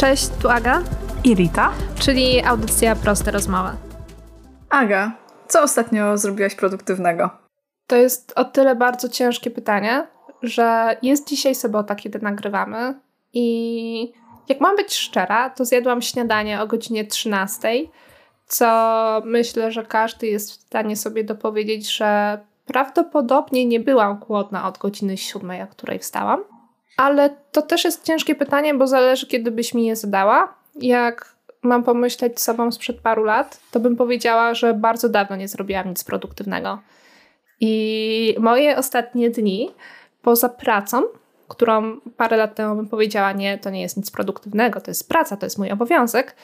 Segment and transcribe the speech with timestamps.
[0.00, 0.82] Cześć, tu Aga
[1.24, 3.68] i Rita, czyli audycja Proste Rozmowy.
[4.70, 5.12] Aga,
[5.48, 7.30] co ostatnio zrobiłaś produktywnego?
[7.86, 10.06] To jest o tyle bardzo ciężkie pytanie,
[10.42, 12.94] że jest dzisiaj sobota, kiedy nagrywamy
[13.32, 14.12] i
[14.48, 17.68] jak mam być szczera, to zjadłam śniadanie o godzinie 13,
[18.46, 24.78] co myślę, że każdy jest w stanie sobie dopowiedzieć, że prawdopodobnie nie byłam głodna od
[24.78, 26.59] godziny 7, o której wstałam.
[26.96, 30.54] Ale to też jest ciężkie pytanie, bo zależy, kiedy byś mi je zadała.
[30.74, 35.88] Jak mam pomyśleć sobą sprzed paru lat, to bym powiedziała, że bardzo dawno nie zrobiłam
[35.88, 36.78] nic produktywnego.
[37.60, 39.70] I moje ostatnie dni,
[40.22, 41.02] poza pracą,
[41.48, 45.36] którą parę lat temu bym powiedziała, nie, to nie jest nic produktywnego, to jest praca,
[45.36, 46.36] to jest mój obowiązek,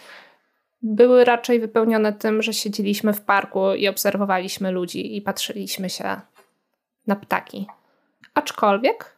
[0.83, 6.21] były raczej wypełnione tym, że siedzieliśmy w parku i obserwowaliśmy ludzi i patrzyliśmy się
[7.07, 7.67] na ptaki.
[8.35, 9.16] Aczkolwiek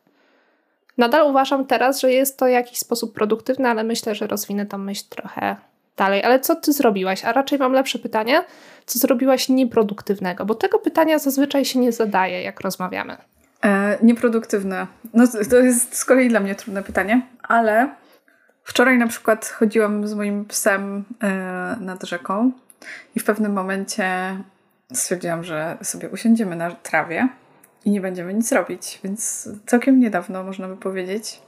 [0.98, 5.04] nadal uważam teraz, że jest to jakiś sposób produktywne, ale myślę, że rozwinę tą myśl
[5.08, 5.56] trochę
[5.96, 6.24] dalej.
[6.24, 7.24] Ale co ty zrobiłaś?
[7.24, 8.44] A raczej mam lepsze pytanie,
[8.86, 10.44] co zrobiłaś nieproduktywnego?
[10.44, 13.16] Bo tego pytania zazwyczaj się nie zadaje, jak rozmawiamy.
[13.64, 14.86] E, nieproduktywne.
[15.14, 17.88] No to jest z kolei dla mnie trudne pytanie, ale
[18.64, 22.52] wczoraj na przykład chodziłam z moim psem e, nad rzeką
[23.16, 24.36] i w pewnym momencie
[24.92, 27.28] stwierdziłam, że sobie usiądziemy na trawie
[27.88, 31.42] i nie będziemy nic robić, więc całkiem niedawno można by powiedzieć.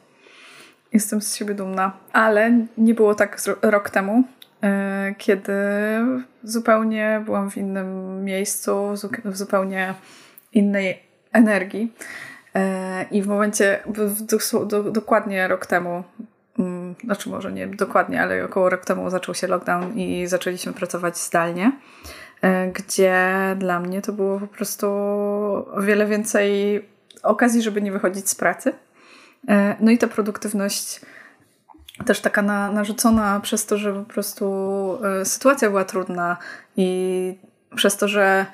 [0.93, 4.25] Jestem z siebie dumna, ale nie było tak rok temu,
[4.63, 5.53] e, kiedy
[6.43, 9.95] zupełnie byłam w innym miejscu, w zupełnie
[10.53, 11.93] innej energii.
[12.55, 13.83] E, I w momencie,
[14.93, 16.05] dokładnie rok temu,
[16.59, 21.19] mm, znaczy może nie dokładnie, ale około rok temu zaczął się lockdown i zaczęliśmy pracować
[21.19, 21.73] zdalnie,
[22.73, 26.85] gdzie dla mnie to było po prostu o wiele więcej
[27.23, 28.73] okazji, żeby nie wychodzić z pracy.
[29.49, 31.01] E, no i ta produktywność
[32.07, 36.37] też taka na, narzucona przez to, że po prostu sytuacja była trudna
[36.77, 37.39] i
[37.75, 38.47] przez to, że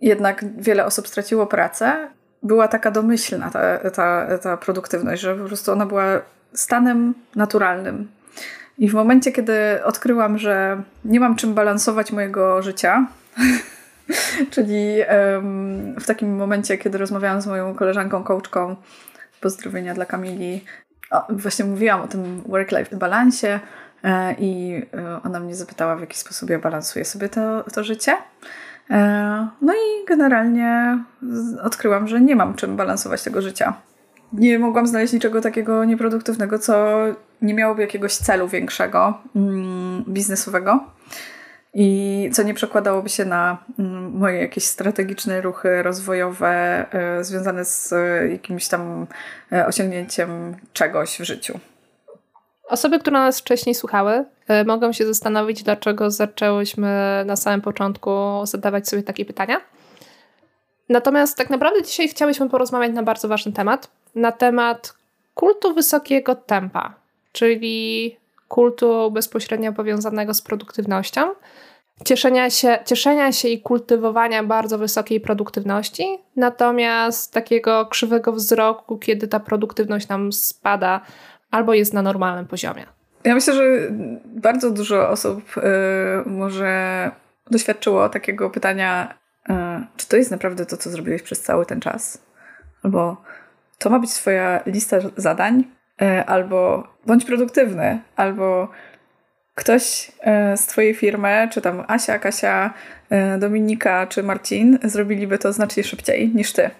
[0.00, 2.08] jednak wiele osób straciło pracę,
[2.42, 6.04] była taka domyślna ta, ta, ta produktywność, że po prostu ona była
[6.52, 8.08] stanem naturalnym.
[8.78, 13.06] I w momencie, kiedy odkryłam, że nie mam czym balansować mojego życia,
[14.50, 14.96] czyli
[15.34, 18.76] um, w takim momencie, kiedy rozmawiałam z moją koleżanką, coachką,
[19.40, 20.64] pozdrowienia dla Kamili,
[21.10, 23.60] o, właśnie mówiłam o tym work-life balansie
[24.04, 28.16] e, i e, ona mnie zapytała, w jaki sposób ja balansuję sobie to, to życie.
[28.90, 30.98] E, no i generalnie
[31.62, 33.74] odkryłam, że nie mam czym balansować tego życia.
[34.38, 36.96] Nie mogłam znaleźć niczego takiego nieproduktywnego, co
[37.42, 40.84] nie miałoby jakiegoś celu większego, mm, biznesowego
[41.74, 47.94] i co nie przekładałoby się na mm, moje jakieś strategiczne ruchy rozwojowe e, związane z
[48.30, 49.06] jakimś tam
[49.52, 51.58] e, osiągnięciem czegoś w życiu.
[52.68, 58.10] Osoby, które nas wcześniej słuchały, e, mogą się zastanowić, dlaczego zaczęłyśmy na samym początku
[58.44, 59.60] zadawać sobie takie pytania.
[60.88, 64.94] Natomiast tak naprawdę dzisiaj chciałyśmy porozmawiać na bardzo ważny temat, na temat
[65.34, 66.94] kultu wysokiego tempa,
[67.32, 68.16] czyli
[68.48, 71.20] kultu bezpośrednio powiązanego z produktywnością,
[72.04, 79.40] cieszenia się, cieszenia się i kultywowania bardzo wysokiej produktywności, natomiast takiego krzywego wzroku, kiedy ta
[79.40, 81.00] produktywność nam spada
[81.50, 82.86] albo jest na normalnym poziomie.
[83.24, 83.62] Ja myślę, że
[84.26, 85.60] bardzo dużo osób y,
[86.26, 87.10] może
[87.50, 89.14] doświadczyło takiego pytania,
[89.50, 89.52] y,
[89.96, 92.18] czy to jest naprawdę to, co zrobiłeś przez cały ten czas?
[92.82, 93.16] Albo
[93.78, 95.64] to ma być Twoja lista zadań,
[96.02, 98.68] y, albo bądź produktywny, albo
[99.54, 100.12] ktoś
[100.56, 102.74] z Twojej firmy, czy tam Asia, Kasia,
[103.38, 106.70] Dominika czy Marcin zrobiliby to znacznie szybciej niż Ty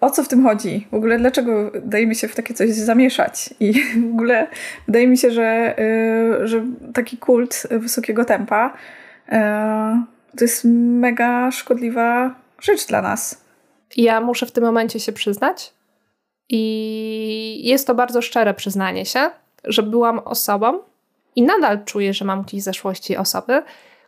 [0.00, 0.86] o co w tym chodzi?
[0.90, 3.54] W ogóle dlaczego dajemy się w takie coś zamieszać?
[3.60, 3.72] I
[4.10, 4.46] w ogóle
[4.86, 5.74] wydaje mi się, że,
[6.44, 6.64] że
[6.94, 8.74] taki kult wysokiego tempa
[10.38, 13.44] to jest mega szkodliwa rzecz dla nas.
[13.96, 15.72] Ja muszę w tym momencie się przyznać
[16.50, 19.30] i jest to bardzo szczere przyznanie się,
[19.64, 20.78] że byłam osobą
[21.36, 23.62] i nadal czuję, że mam gdzieś zeszłości osoby,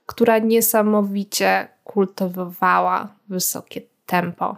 [0.06, 4.56] która niesamowicie kultywowała wysokie tempo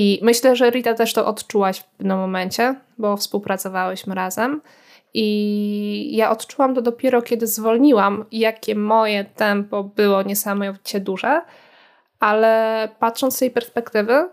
[0.00, 4.60] i myślę, że Rita też to odczułaś w pewnym momencie, bo współpracowałyśmy razem.
[5.14, 11.42] I ja odczułam to dopiero, kiedy zwolniłam, jakie moje tempo było niesamowicie duże,
[12.20, 14.28] ale patrząc z tej perspektywy,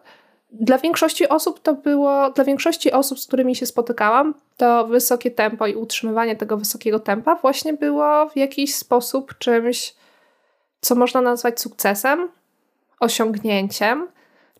[0.51, 5.67] dla większości osób to było, dla większości osób, z którymi się spotykałam, to wysokie tempo
[5.67, 9.95] i utrzymywanie tego wysokiego tempa właśnie było w jakiś sposób czymś,
[10.81, 12.29] co można nazwać sukcesem,
[12.99, 14.07] osiągnięciem,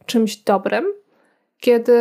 [0.06, 0.86] czymś dobrym,
[1.60, 1.98] kiedy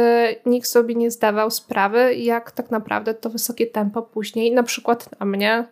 [0.47, 5.27] nikt sobie nie zdawał sprawy, jak tak naprawdę to wysokie tempo później na przykład na
[5.27, 5.67] mnie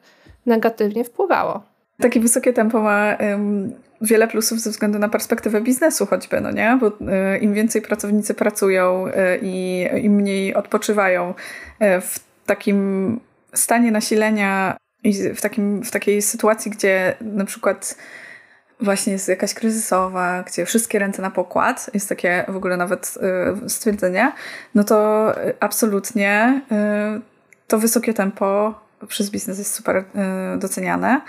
[0.47, 1.72] negatywnie wpływało.
[1.99, 3.17] Takie wysokie tempo ma
[4.03, 6.79] wiele plusów ze względu na perspektywę biznesu choćby, no nie?
[6.81, 9.13] Bo y, im więcej pracownicy pracują y,
[9.43, 13.21] i im mniej odpoczywają y, w takim
[13.55, 17.97] stanie nasilenia i w, takim, w takiej sytuacji, gdzie na przykład
[18.81, 23.19] właśnie jest jakaś kryzysowa, gdzie wszystkie ręce na pokład, jest takie w ogóle nawet
[23.69, 24.33] stwierdzenie,
[24.75, 26.63] no to absolutnie
[27.69, 28.75] to wysokie tempo
[29.09, 30.05] przez biznes jest super y,
[30.59, 31.21] doceniane,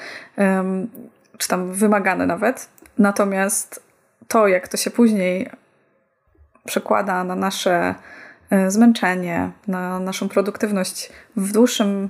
[1.37, 2.69] czy tam wymagane nawet.
[2.97, 3.83] Natomiast
[4.27, 5.49] to, jak to się później
[6.65, 7.95] przekłada na nasze
[8.67, 12.09] zmęczenie, na naszą produktywność w dłuższym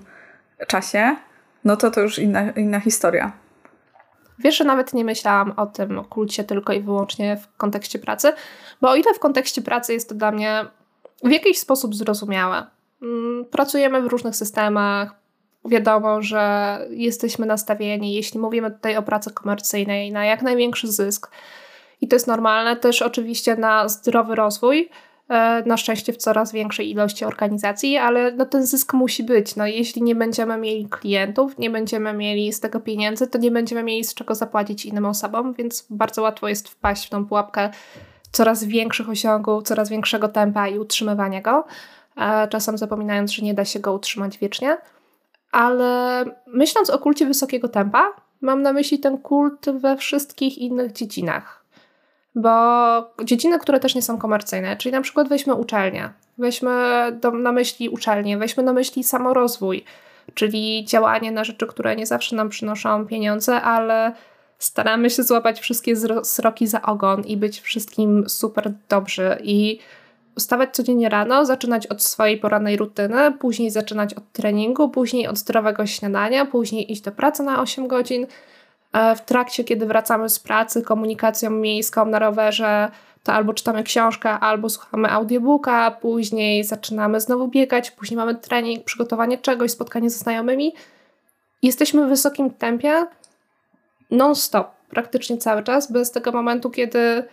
[0.67, 1.15] czasie,
[1.63, 3.31] no to to już inna, inna historia.
[4.39, 8.33] Wiesz, że nawet nie myślałam o tym kulcie tylko i wyłącznie w kontekście pracy,
[8.81, 10.65] bo o ile w kontekście pracy jest to dla mnie
[11.23, 12.67] w jakiś sposób zrozumiałe.
[13.01, 15.15] Mm, pracujemy w różnych systemach,
[15.65, 21.31] wiadomo, że jesteśmy nastawieni, jeśli mówimy tutaj o pracy komercyjnej, na jak największy zysk.
[22.01, 24.89] I to jest normalne, też oczywiście na zdrowy rozwój,
[25.29, 29.55] E, na szczęście w coraz większej ilości organizacji, ale no ten zysk musi być.
[29.55, 33.83] No, jeśli nie będziemy mieli klientów, nie będziemy mieli z tego pieniędzy, to nie będziemy
[33.83, 37.69] mieli z czego zapłacić innym osobom, więc bardzo łatwo jest wpaść w tą pułapkę
[38.31, 41.65] coraz większych osiągów, coraz większego tempa i utrzymywania go,
[42.17, 44.77] e, czasem zapominając, że nie da się go utrzymać wiecznie.
[45.53, 51.63] Ale myśląc o kulcie wysokiego tempa, mam na myśli ten kult we wszystkich innych dziedzinach.
[52.35, 52.49] Bo
[53.23, 56.71] dziedziny, które też nie są komercyjne, czyli na przykład weźmy uczelnię, weźmy
[57.21, 59.83] do, na myśli uczelnię, weźmy na myśli samorozwój,
[60.33, 64.13] czyli działanie na rzeczy, które nie zawsze nam przynoszą pieniądze, ale
[64.59, 69.37] staramy się złapać wszystkie sroki za ogon i być wszystkim super dobrzy.
[69.43, 69.79] I
[70.39, 75.85] wstawać codziennie rano, zaczynać od swojej porannej rutyny, później zaczynać od treningu, później od zdrowego
[75.85, 78.27] śniadania, później iść do pracy na 8 godzin,
[78.93, 82.91] E, w trakcie, kiedy wracamy z pracy komunikacją miejską na rowerze,
[83.23, 89.37] to albo czytamy książkę, albo słuchamy audiobooka, później zaczynamy znowu biegać, później mamy trening, przygotowanie
[89.37, 90.73] czegoś, spotkanie ze znajomymi.
[91.61, 93.05] Jesteśmy w wysokim tempie
[94.11, 97.23] non-stop, praktycznie cały czas, bez tego momentu, kiedy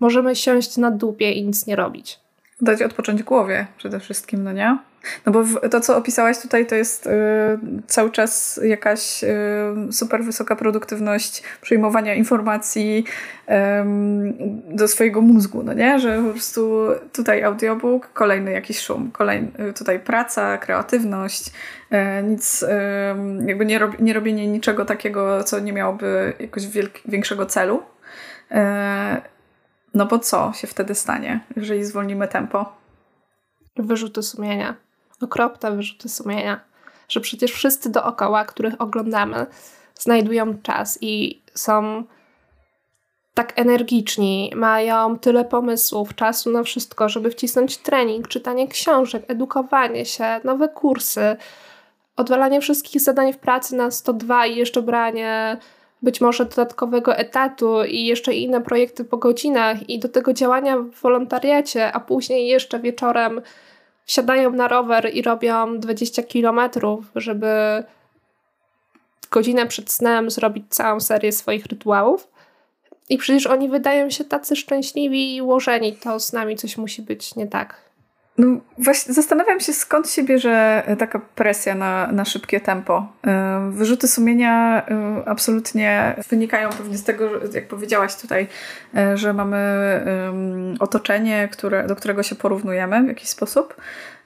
[0.00, 2.21] możemy siąść na dupie i nic nie robić.
[2.62, 4.78] Dać odpocząć głowie przede wszystkim, no nie?
[5.26, 7.10] No bo to, co opisałaś tutaj, to jest y,
[7.86, 13.04] cały czas jakaś y, super wysoka produktywność przyjmowania informacji
[13.48, 13.52] y,
[14.76, 15.98] do swojego mózgu, no nie?
[15.98, 22.66] Że po prostu tutaj audiobook, kolejny jakiś szum, kolejny, tutaj praca, kreatywność, y, nic, y,
[23.46, 26.66] jakby nie, rob, nie robienie niczego takiego, co nie miałoby jakoś
[27.06, 27.82] większego celu.
[29.94, 32.72] No bo co się wtedy stanie, jeżeli zwolnimy tempo?
[33.76, 34.76] Wyrzuty sumienia
[35.24, 36.60] okropne wyrzuty sumienia,
[37.08, 39.46] że przecież wszyscy dookoła, których oglądamy,
[39.94, 42.04] znajdują czas i są
[43.34, 50.40] tak energiczni, mają tyle pomysłów, czasu na wszystko, żeby wcisnąć trening, czytanie książek, edukowanie się,
[50.44, 51.36] nowe kursy,
[52.16, 55.56] odwalanie wszystkich zadań w pracy na 102 i jeszcze branie
[56.02, 60.90] być może dodatkowego etatu i jeszcze inne projekty po godzinach i do tego działania w
[60.90, 63.40] wolontariacie, a później jeszcze wieczorem
[64.04, 67.84] wsiadają na rower i robią 20 kilometrów, żeby
[69.30, 72.28] godzinę przed snem zrobić całą serię swoich rytuałów.
[73.08, 77.34] I przecież oni wydają się tacy szczęśliwi i ułożeni, to z nami coś musi być
[77.34, 77.91] nie tak.
[78.38, 78.46] No
[78.78, 83.12] właśnie zastanawiam się, skąd się bierze e, taka presja na, na szybkie tempo.
[83.26, 88.46] E, wyrzuty sumienia e, absolutnie wynikają pewnie z tego, jak powiedziałaś tutaj,
[89.14, 89.58] że mamy
[90.80, 93.76] otoczenie, które, do którego się porównujemy w jakiś sposób.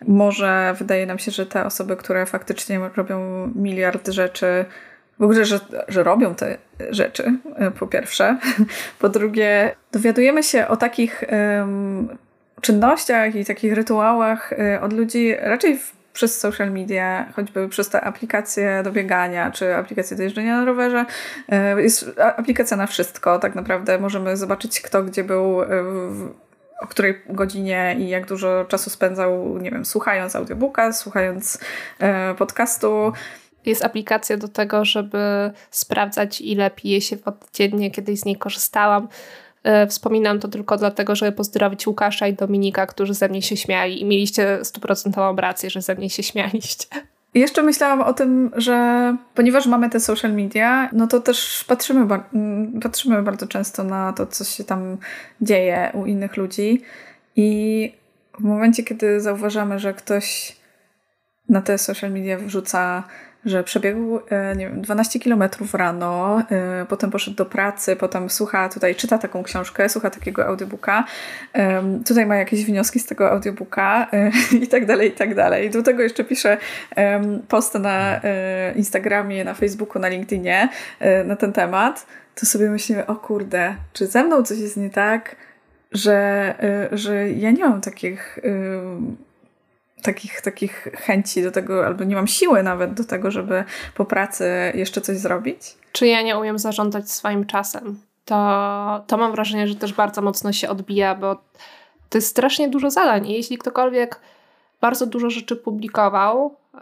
[0.08, 4.64] Może wydaje nam się, że te osoby, które faktycznie robią miliard rzeczy,
[5.18, 6.58] w ogóle, że, że robią te
[6.90, 7.38] rzeczy,
[7.78, 8.38] po pierwsze.
[9.00, 11.24] Po drugie, dowiadujemy się o takich
[11.58, 12.18] um,
[12.60, 15.80] czynnościach i takich rytuałach y, od ludzi raczej
[16.12, 21.06] przez social media, choćby przez te aplikacje do biegania, czy aplikacje do jeżdżenia na rowerze.
[21.78, 25.66] Y, jest aplikacja na wszystko, tak naprawdę możemy zobaczyć kto gdzie był y,
[26.80, 31.58] o której godzinie i jak dużo czasu spędzał, nie wiem, słuchając audiobooka, słuchając
[32.38, 33.12] podcastu.
[33.66, 37.90] Jest aplikacja do tego, żeby sprawdzać, ile pije się wody dziennie.
[37.90, 39.08] Kiedyś z niej korzystałam.
[39.66, 44.00] E, wspominam to tylko dlatego, żeby pozdrowić Łukasza i Dominika, którzy ze mnie się śmiali
[44.00, 46.86] i mieliście stuprocentową rację, że ze mnie się śmialiście.
[47.34, 52.80] Jeszcze myślałam o tym, że ponieważ mamy te social media, no to też patrzymy, mm,
[52.80, 54.96] patrzymy bardzo często na to, co się tam
[55.40, 56.82] dzieje u innych ludzi
[57.36, 57.92] i
[58.40, 60.56] w momencie, kiedy zauważamy, że ktoś
[61.48, 63.04] na te social media wrzuca
[63.46, 68.68] że przebiegł e, nie wiem, 12 kilometrów rano, e, potem poszedł do pracy, potem słucha
[68.68, 71.04] tutaj, czyta taką książkę, słucha takiego audiobooka,
[72.06, 74.30] tutaj ma jakieś wnioski z tego audiobooka e,
[74.64, 75.70] i tak dalej, i tak dalej.
[75.70, 76.58] Do tego jeszcze pisze
[77.48, 78.20] posty na
[78.76, 80.68] Instagramie, na Facebooku, na LinkedInie
[81.24, 85.36] na ten temat, to sobie myślimy, o kurde, czy ze mną coś jest nie tak,
[85.92, 86.54] że,
[86.92, 88.38] że ja nie mam takich
[90.02, 94.72] takich, takich chęci do tego, albo nie mam siły nawet do tego, żeby po pracy
[94.74, 95.58] jeszcze coś zrobić.
[95.92, 98.00] Czy ja nie umiem zarządzać swoim czasem?
[98.24, 101.34] To, to mam wrażenie, że też bardzo mocno się odbija, bo
[102.08, 103.26] to jest strasznie dużo zadań.
[103.26, 104.20] I jeśli ktokolwiek
[104.80, 106.78] bardzo dużo rzeczy publikował, e,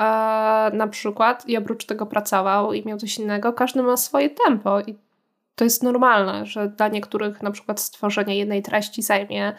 [0.73, 4.81] na przykład, i oprócz tego pracował i miał coś innego, każdy ma swoje tempo.
[4.81, 4.97] I
[5.57, 9.53] to jest normalne, że dla niektórych na przykład stworzenie jednej treści zajmie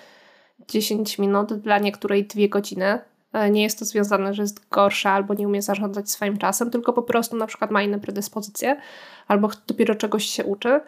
[0.68, 3.00] 10 minut, dla niektórej 2 godziny.
[3.36, 6.94] E, nie jest to związane, że jest gorsza albo nie umie zarządzać swoim czasem, tylko
[6.94, 8.82] po prostu na przykład ma inne predyspozycje
[9.28, 10.82] albo dopiero czegoś się uczy.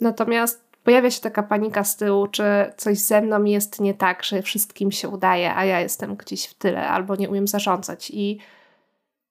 [0.00, 2.44] Natomiast pojawia się taka panika z tyłu, czy
[2.76, 6.54] coś ze mną jest nie tak, że wszystkim się udaje, a ja jestem gdzieś w
[6.54, 8.10] tyle albo nie umiem zarządzać.
[8.10, 8.38] I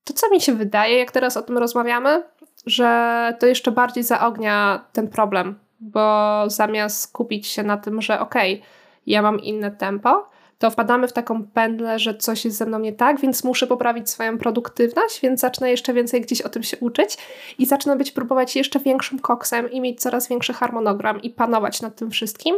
[0.04, 2.24] to, co mi się wydaje, jak teraz o tym rozmawiamy,
[2.66, 8.54] że to jeszcze bardziej zaognia ten problem, bo zamiast skupić się na tym, że okej,
[8.54, 8.66] okay,
[9.08, 10.30] ja mam inne tempo,
[10.62, 14.10] to wpadamy w taką pętlę, że coś jest ze mną nie tak, więc muszę poprawić
[14.10, 17.18] swoją produktywność, więc zacznę jeszcze więcej gdzieś o tym się uczyć
[17.58, 21.96] i zacznę być próbować jeszcze większym koksem i mieć coraz większy harmonogram i panować nad
[21.96, 22.56] tym wszystkim,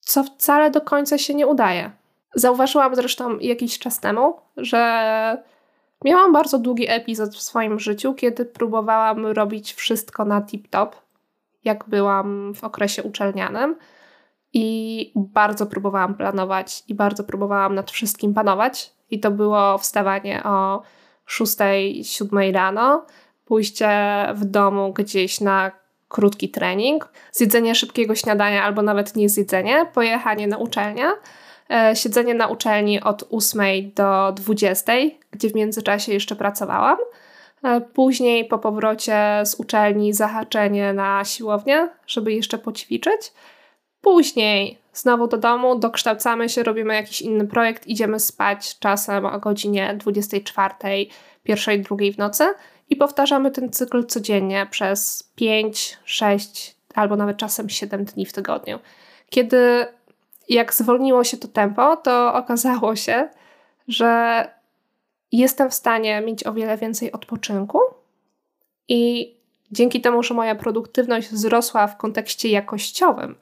[0.00, 1.90] co wcale do końca się nie udaje.
[2.34, 5.42] Zauważyłam zresztą jakiś czas temu, że
[6.04, 10.88] miałam bardzo długi epizod w swoim życiu, kiedy próbowałam robić wszystko na tip-top,
[11.64, 13.76] jak byłam w okresie uczelnianym
[14.54, 18.92] i bardzo próbowałam planować i bardzo próbowałam nad wszystkim panować.
[19.10, 20.82] I to było wstawanie o
[21.28, 23.06] 6-7 rano,
[23.44, 23.88] pójście
[24.34, 25.72] w domu gdzieś na
[26.08, 31.06] krótki trening, zjedzenie szybkiego śniadania albo nawet nie zjedzenie, pojechanie na uczelnię,
[31.70, 34.92] e, siedzenie na uczelni od 8 do 20,
[35.30, 36.98] gdzie w międzyczasie jeszcze pracowałam.
[37.64, 43.32] E, później po powrocie z uczelni zahaczenie na siłownię, żeby jeszcze poćwiczyć.
[44.04, 49.94] Później znowu do domu, dokształcamy się, robimy jakiś inny projekt, idziemy spać czasem o godzinie
[49.98, 50.74] 24,
[51.42, 52.44] pierwszej, drugiej w nocy
[52.90, 58.78] i powtarzamy ten cykl codziennie przez 5, 6 albo nawet czasem 7 dni w tygodniu.
[59.30, 59.86] Kiedy
[60.48, 63.28] jak zwolniło się to tempo, to okazało się,
[63.88, 64.44] że
[65.32, 67.80] jestem w stanie mieć o wiele więcej odpoczynku
[68.88, 69.34] i
[69.70, 73.36] dzięki temu, że moja produktywność wzrosła w kontekście jakościowym,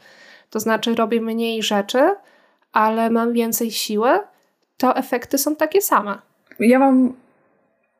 [0.52, 2.14] to znaczy robię mniej rzeczy,
[2.72, 4.10] ale mam więcej siły,
[4.76, 6.18] to efekty są takie same.
[6.58, 7.12] Ja mam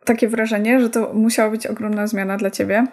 [0.04, 2.86] takie wrażenie, że to musiała być ogromna zmiana dla ciebie.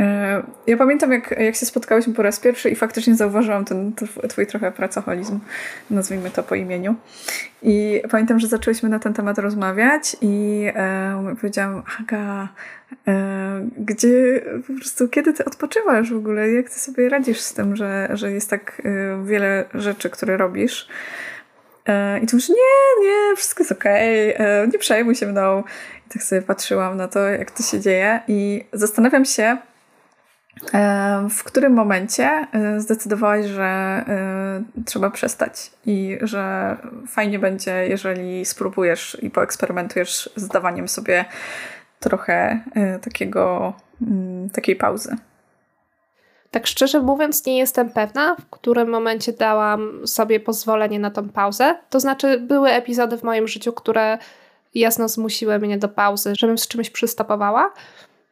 [0.00, 3.92] E, ja pamiętam, jak, jak się spotkałyśmy po raz pierwszy i faktycznie zauważyłam ten
[4.28, 5.38] twój trochę pracoholizm,
[5.90, 6.94] nazwijmy to po imieniu.
[7.62, 12.48] I pamiętam, że zaczęłyśmy na ten temat rozmawiać i e, powiedziałam, Aga,
[13.08, 16.50] e, gdzie po prostu, kiedy ty odpoczywasz w ogóle?
[16.50, 20.88] Jak ty sobie radzisz z tym, że, że jest tak e, wiele rzeczy, które robisz?
[21.86, 22.54] E, I tu już nie,
[23.00, 25.62] nie, wszystko jest okej, okay, e, nie przejmuj się mną.
[26.06, 29.56] I tak sobie patrzyłam na to, jak to się dzieje i zastanawiam się,
[31.30, 36.76] w którym momencie e, zdecydowałaś, że e, trzeba przestać i że
[37.08, 41.24] fajnie będzie, jeżeli spróbujesz i poeksperymentujesz z dawaniem sobie
[42.00, 43.72] trochę e, takiego,
[44.02, 45.16] mm, takiej pauzy?
[46.50, 51.78] Tak szczerze mówiąc, nie jestem pewna, w którym momencie dałam sobie pozwolenie na tą pauzę.
[51.90, 54.18] To znaczy, były epizody w moim życiu, które
[54.74, 57.72] jasno zmusiły mnie do pauzy, żebym z czymś przystopowała.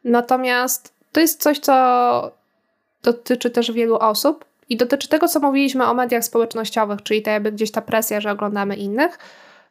[0.03, 2.31] Natomiast to jest coś, co
[3.03, 7.51] dotyczy też wielu osób i dotyczy tego, co mówiliśmy o mediach społecznościowych, czyli ta jakby
[7.51, 9.17] gdzieś ta presja, że oglądamy innych,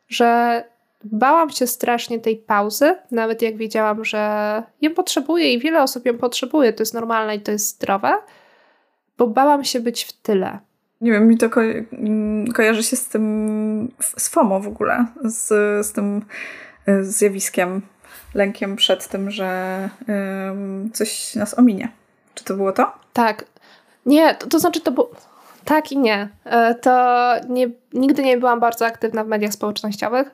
[0.09, 0.65] że
[1.05, 6.19] bałam się strasznie tej pauzy, nawet jak wiedziałam, że ją potrzebuję i wiele osób ją
[6.19, 8.13] potrzebuje, to jest normalne i to jest zdrowe,
[9.19, 10.59] bo bałam się być w tyle.
[11.01, 11.61] Nie wiem, mi to ko
[12.55, 15.47] kojarzy się z tym, z FOMO w ogóle, z,
[15.87, 16.23] z tym
[16.89, 17.83] y, zjawiskiem
[18.37, 19.89] lękiem przed tym, że
[20.93, 21.89] coś nas ominie.
[22.35, 22.93] Czy to było to?
[23.13, 23.45] Tak.
[24.07, 25.11] Nie, to, to znaczy to było...
[25.65, 26.29] Tak i nie.
[26.45, 30.31] E, to nie, nigdy nie byłam bardzo aktywna w mediach społecznościowych.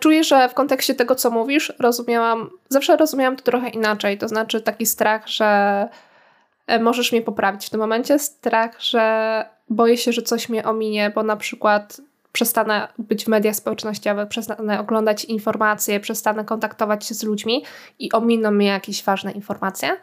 [0.00, 4.18] Czuję, że w kontekście tego, co mówisz, rozumiałam, zawsze rozumiałam to trochę inaczej.
[4.18, 5.88] To znaczy taki strach, że
[6.66, 11.12] e, możesz mnie poprawić w tym momencie, strach, że boję się, że coś mnie ominie,
[11.14, 12.00] bo na przykład
[12.34, 17.64] przestanę być w mediach społecznościowych, przestanę oglądać informacje, przestanę kontaktować się z ludźmi
[17.98, 19.96] i ominą mnie jakieś ważne informacje.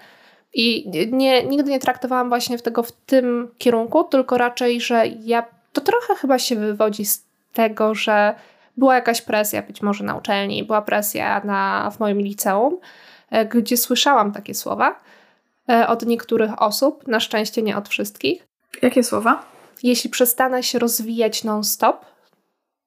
[0.54, 5.82] I nie, nigdy nie traktowałam właśnie tego w tym kierunku, tylko raczej, że ja to
[5.82, 8.36] trochę chyba się wywodzi z tego, że
[8.78, 12.78] była jakaś presja, być może na uczelni, była presja na, w moim liceum,
[13.30, 15.00] e, gdzie słyszałam takie słowa
[15.70, 18.48] e, od niektórych osób, na szczęście nie od wszystkich.
[18.82, 19.46] Jakie słowa?
[19.84, 22.11] Jeśli przestanę się rozwijać non-stop,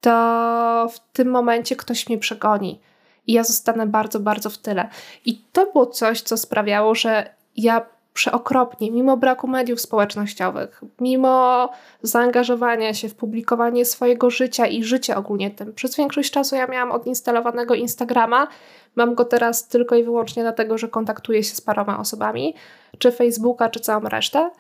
[0.04, 2.80] to w tym momencie ktoś mnie przegoni
[3.26, 4.88] i ja zostanę bardzo, bardzo w tyle.
[5.24, 11.68] I to było coś, co sprawiało, że ja przeokropnie, mimo braku mediów społecznościowych, mimo
[12.02, 15.74] zaangażowania się w publikowanie swojego życia i życia ogólnie tym.
[15.74, 18.48] Przez większość czasu ja miałam odinstalowanego Instagrama.
[18.96, 22.54] Mam go teraz tylko i wyłącznie dlatego, że kontaktuję się z paroma osobami,
[22.98, 24.50] czy Facebooka, czy całą resztę.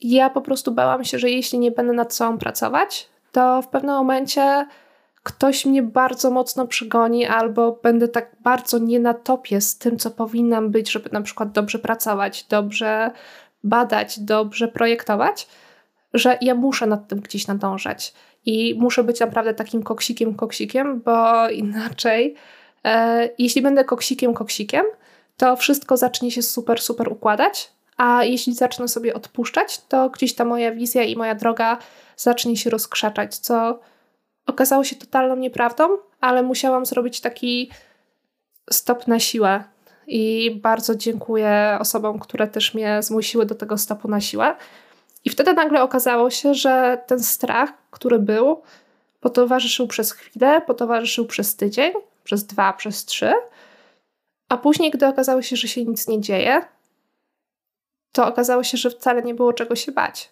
[0.00, 3.94] Ja po prostu bałam się, że jeśli nie będę nad sobą pracować, to w pewnym
[3.94, 4.66] momencie
[5.22, 10.10] ktoś mnie bardzo mocno przygoni, albo będę tak bardzo nie na topie z tym, co
[10.10, 13.10] powinnam być, żeby na przykład dobrze pracować, dobrze
[13.64, 15.48] badać, dobrze projektować,
[16.14, 18.14] że ja muszę nad tym gdzieś nadążać.
[18.46, 22.34] I muszę być naprawdę takim koksikiem, koksikiem, bo inaczej,
[22.84, 24.84] e, jeśli będę koksikiem, koksikiem,
[25.36, 30.44] to wszystko zacznie się super, super układać, a jeśli zacznę sobie odpuszczać, to gdzieś ta
[30.44, 31.78] moja wizja i moja droga
[32.16, 33.80] zacznie się rozkrzaczać, co
[34.46, 35.88] okazało się totalną nieprawdą,
[36.20, 37.70] ale musiałam zrobić taki
[38.70, 39.64] stop na siłę.
[40.06, 44.56] I bardzo dziękuję osobom, które też mnie zmusiły do tego stopu na siłę.
[45.24, 48.62] I wtedy nagle okazało się, że ten strach, który był,
[49.20, 51.92] potowarzyszył przez chwilę, potowarzyszył przez tydzień,
[52.24, 53.32] przez dwa, przez trzy,
[54.48, 56.62] a później, gdy okazało się, że się nic nie dzieje,
[58.14, 60.30] to okazało się, że wcale nie było czego się bać.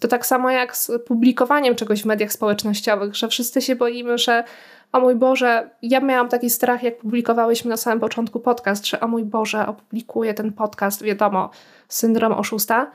[0.00, 4.44] To tak samo jak z publikowaniem czegoś w mediach społecznościowych, że wszyscy się boimy, że
[4.92, 9.08] o mój Boże, ja miałam taki strach, jak publikowałyśmy na samym początku podcast, że o
[9.08, 11.50] mój Boże, opublikuję ten podcast, wiadomo,
[11.88, 12.90] syndrom oszusta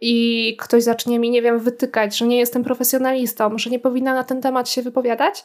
[0.00, 4.24] i ktoś zacznie mi, nie wiem, wytykać, że nie jestem profesjonalistą, że nie powinna na
[4.24, 5.44] ten temat się wypowiadać.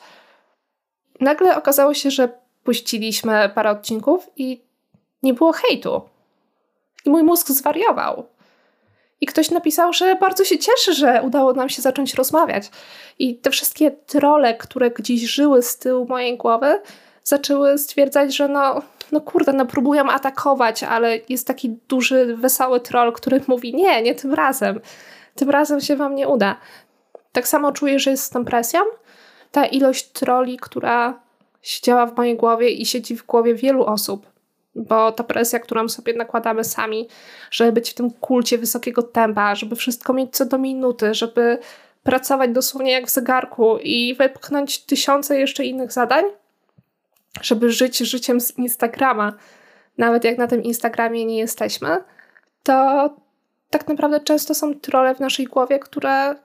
[1.21, 2.29] Nagle okazało się, że
[2.63, 4.61] puściliśmy parę odcinków i
[5.23, 6.01] nie było hejtu.
[7.05, 8.27] I mój mózg zwariował.
[9.21, 12.69] I ktoś napisał, że bardzo się cieszy, że udało nam się zacząć rozmawiać.
[13.19, 16.81] I te wszystkie trole, które gdzieś żyły z tyłu mojej głowy,
[17.23, 18.81] zaczęły stwierdzać, że no,
[19.11, 24.15] no kurde, no próbują atakować, ale jest taki duży, wesoły troll, który mówi: Nie, nie
[24.15, 24.79] tym razem.
[25.35, 26.55] Tym razem się wam nie uda.
[27.31, 28.81] Tak samo czuję, że jest z tą presją.
[29.51, 31.19] Ta ilość troli, która
[31.61, 34.25] siedziała w mojej głowie i siedzi w głowie wielu osób,
[34.79, 37.07] bo ta presja, którą sobie nakładamy sami,
[37.51, 41.57] żeby być w tym kulcie wysokiego tempa, żeby wszystko mieć co do minuty, żeby
[42.03, 46.25] pracować dosłownie jak w zegarku i wypchnąć tysiące jeszcze innych zadań,
[47.41, 49.33] żeby żyć życiem z Instagrama,
[49.97, 51.97] nawet jak na tym Instagramie nie jesteśmy,
[52.63, 53.09] to
[53.69, 56.35] tak naprawdę często są trole w naszej głowie, które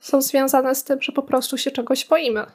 [0.00, 2.46] są związane z tym, że po prostu się czegoś boimy.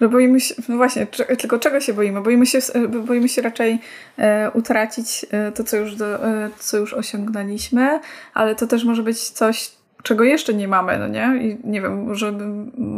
[0.00, 1.06] No boimy się, no właśnie,
[1.38, 2.20] tylko czego się boimy?
[2.20, 2.58] Boimy się,
[2.88, 3.78] boimy się raczej
[4.18, 8.00] e, utracić e, to, co już, do, e, co już osiągnęliśmy,
[8.34, 9.70] ale to też może być coś,
[10.02, 11.38] czego jeszcze nie mamy, no nie?
[11.42, 12.44] I nie wiem, żeby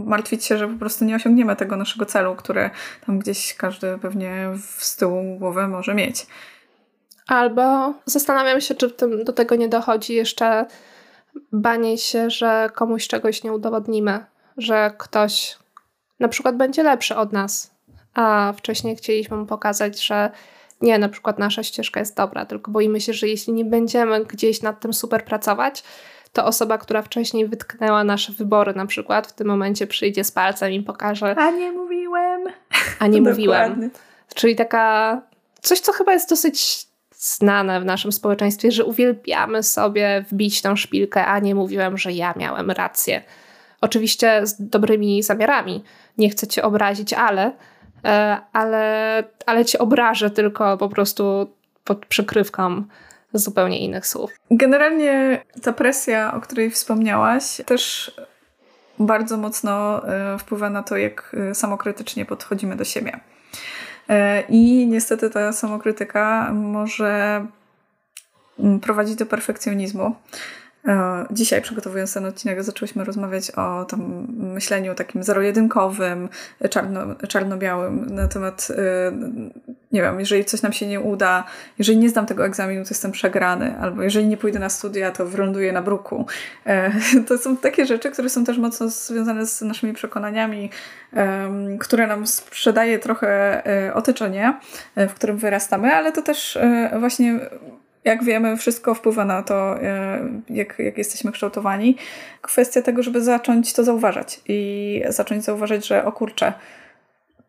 [0.07, 2.71] martwić się, że po prostu nie osiągniemy tego naszego celu, które
[3.07, 6.27] tam gdzieś każdy pewnie z tyłu głowy może mieć.
[7.27, 10.67] Albo zastanawiam się, czy do tego nie dochodzi jeszcze
[11.53, 14.25] banie się, że komuś czegoś nie udowodnimy,
[14.57, 15.57] że ktoś
[16.25, 17.75] na przykład będzie lepszy od nas,
[18.15, 20.31] a wcześniej chcieliśmy mu pokazać, że
[20.81, 24.63] nie, na przykład nasza ścieżka jest dobra, tylko boimy się, że jeśli nie będziemy gdzieś
[24.63, 25.85] nad tym super pracować,
[26.33, 30.73] to osoba, która wcześniej wytknęła nasze wybory, na przykład w tym momencie przyjdzie z palcem
[30.73, 31.35] i pokaże.
[31.39, 32.45] A nie mówiłem.
[32.99, 33.91] A nie mówiłem.
[34.35, 35.23] Czyli taka
[35.63, 41.27] coś, co chyba jest dosyć znane w naszym społeczeństwie, że uwielbiamy sobie wbić tą szpilkę,
[41.27, 43.23] a nie mówiłem, że ja miałem rację.
[43.85, 45.85] Oczywiście z dobrymi zamiarami.
[46.19, 47.53] Nie chcę cię obrazić, ale,
[48.05, 51.53] e, ale, ale cię obrażę tylko po prostu
[51.85, 52.85] pod przykrywką
[53.33, 54.31] zupełnie innych słów.
[54.51, 58.13] Generalnie ta presja, o której wspomniałaś, też
[58.99, 63.21] bardzo mocno e, wpływa na to, jak e, samokrytycznie podchodzimy do siebie.
[64.49, 67.47] I niestety ta samokrytyka może
[68.59, 70.15] mm, prowadzić do perfekcjonizmu.
[70.89, 76.29] E, dzisiaj przygotowując ten odcinek zaczęłyśmy rozmawiać o tam myśleniu takim zero-jedynkowym,
[76.71, 79.13] czarno, czarno-białym na temat, e,
[79.93, 81.45] nie wiem, jeżeli coś nam się nie uda,
[81.79, 85.27] jeżeli nie zdam tego egzaminu, to jestem przegrany, albo jeżeli nie pójdę na studia, to
[85.27, 86.27] wyląduję na bruku.
[86.67, 86.93] E,
[87.29, 90.71] to są takie rzeczy, które są też mocno związane z naszymi przekonaniami,
[91.81, 93.63] które nam sprzedaje trochę
[93.95, 94.55] otoczenie,
[94.97, 96.59] w którym wyrastamy, ale to też
[97.01, 97.41] właśnie
[98.05, 101.97] jak wiemy, wszystko wpływa na to, e, jak, jak jesteśmy kształtowani.
[102.41, 106.53] Kwestia tego, żeby zacząć to zauważać i zacząć zauważać, że o kurczę,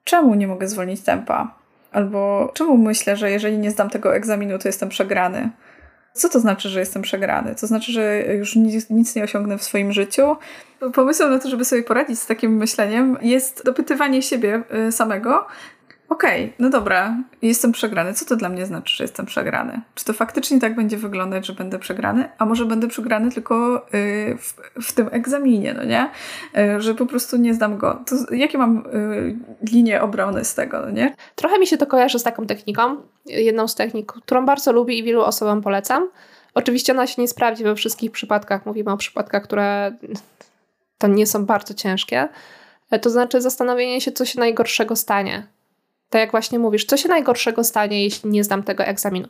[0.04, 1.56] czemu nie mogę zwolnić tempa?
[1.92, 5.50] Albo czemu myślę, że jeżeli nie zdam tego egzaminu, to jestem przegrany?
[6.14, 7.56] Co to znaczy, że jestem przegrany?
[7.56, 10.36] To znaczy, że już nic, nic, nie osiągnę w swoim życiu.
[10.94, 15.48] Pomysłem na to, żeby sobie poradzić z takim myśleniem, jest dopytywanie siebie e, samego,
[16.10, 18.14] okej, okay, no dobra, jestem przegrany.
[18.14, 19.82] Co to dla mnie znaczy, że jestem przegrany?
[19.96, 22.30] Czy to faktycznie tak będzie wyglądać, że będę przegrany?
[22.38, 24.56] A może będę przegrany tylko yy, w,
[24.88, 26.10] w, tym egzaminie, no nie?
[26.54, 28.04] Yy, że po prostu nie zdam go.
[28.06, 29.38] To jakie mam yy,
[29.72, 31.16] linie obrony z tego, no nie?
[31.36, 32.98] Trochę mi się to kojarzy z taką techniką.
[33.26, 36.10] Jedną z technik, którą bardzo lubię i wielu osobom polecam.
[36.54, 38.66] Oczywiście ona się nie sprawdzi we wszystkich przypadkach.
[38.66, 39.94] Mówimy o przypadkach, które
[40.98, 42.28] to nie są bardzo ciężkie.
[43.02, 45.55] To znaczy zastanowienie się, co się najgorszego stanie
[46.16, 49.28] tak jak właśnie mówisz, co się najgorszego stanie, jeśli nie zdam tego egzaminu?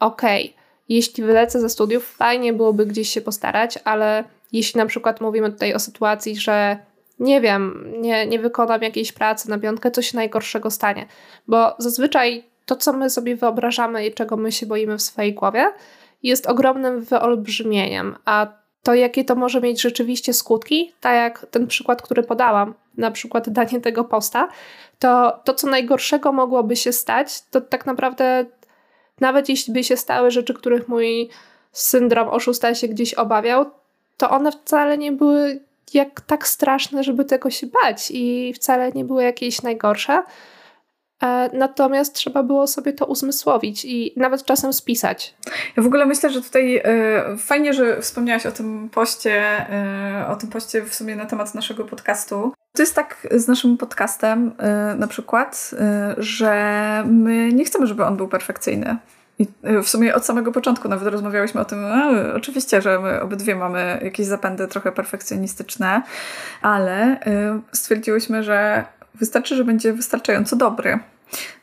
[0.00, 5.20] Okej, okay, jeśli wylecę ze studiów, fajnie byłoby gdzieś się postarać, ale jeśli na przykład
[5.20, 6.78] mówimy tutaj o sytuacji, że
[7.18, 11.06] nie wiem, nie, nie wykonam jakiejś pracy na piątkę, co się najgorszego stanie?
[11.46, 15.72] Bo zazwyczaj to, co my sobie wyobrażamy i czego my się boimy w swojej głowie,
[16.22, 18.46] jest ogromnym wyolbrzymieniem, a
[18.84, 23.48] to, jakie to może mieć rzeczywiście skutki, tak jak ten przykład, który podałam, na przykład
[23.50, 24.48] danie tego posta,
[24.98, 28.46] to to, co najgorszego mogłoby się stać, to tak naprawdę
[29.20, 31.28] nawet jeśli by się stały rzeczy, których mój
[31.72, 33.70] syndrom oszusta się gdzieś obawiał,
[34.16, 35.60] to one wcale nie były
[35.94, 40.22] jak tak straszne, żeby tego się bać i wcale nie były jakieś najgorsze.
[41.24, 45.34] E, natomiast trzeba było sobie to uzmysłowić i nawet czasem spisać.
[45.76, 46.82] Ja w ogóle myślę, że tutaj y,
[47.38, 49.66] fajnie, że wspomniałaś o tym poście,
[50.22, 52.52] y, o tym poście w sumie na temat naszego podcastu.
[52.76, 54.52] To jest tak z naszym podcastem
[54.98, 55.70] na przykład,
[56.18, 58.96] że my nie chcemy, żeby on był perfekcyjny.
[59.38, 59.46] I
[59.82, 61.78] w sumie od samego początku nawet rozmawiałyśmy o tym,
[62.36, 66.02] oczywiście, że my obydwie mamy jakieś zapędy trochę perfekcjonistyczne,
[66.62, 67.20] ale
[67.72, 68.84] stwierdziłyśmy, że
[69.14, 70.98] wystarczy, że będzie wystarczająco dobry.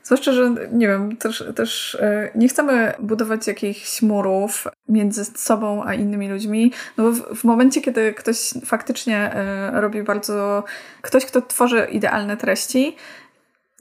[0.04, 5.94] Zwłaszcza, że nie wiem, też, też e, nie chcemy budować jakichś murów między sobą a
[5.94, 10.64] innymi ludźmi, no bo w, w momencie, kiedy ktoś faktycznie e, robi bardzo,
[11.02, 12.96] ktoś, kto tworzy idealne treści,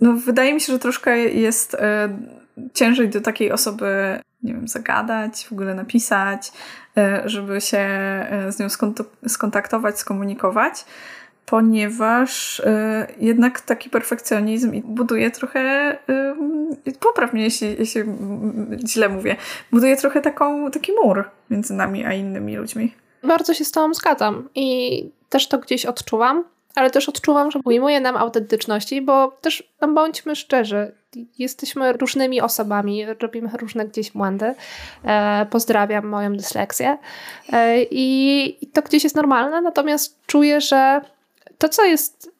[0.00, 2.08] no wydaje mi się, że troszkę jest e,
[2.74, 6.52] ciężej do takiej osoby, nie wiem, zagadać, w ogóle napisać,
[7.24, 7.88] żeby się
[8.48, 8.66] z nią
[9.26, 10.84] skontaktować, skomunikować
[11.50, 12.64] ponieważ y,
[13.20, 15.92] jednak taki perfekcjonizm buduje trochę,
[16.86, 18.02] y, popraw mnie jeśli, jeśli
[18.88, 19.36] źle mówię,
[19.72, 22.94] buduje trochę taką, taki mur między nami a innymi ludźmi.
[23.22, 28.00] Bardzo się z Tobą zgadzam i też to gdzieś odczuwam, ale też odczuwam, że ujmuje
[28.00, 30.92] nam autentyczności, bo też no bądźmy szczerzy,
[31.38, 34.54] jesteśmy różnymi osobami, robimy różne gdzieś błędy.
[35.04, 36.98] E, pozdrawiam moją dysleksję.
[37.52, 41.00] E, i, I to gdzieś jest normalne, natomiast czuję, że
[41.60, 42.30] to, co jest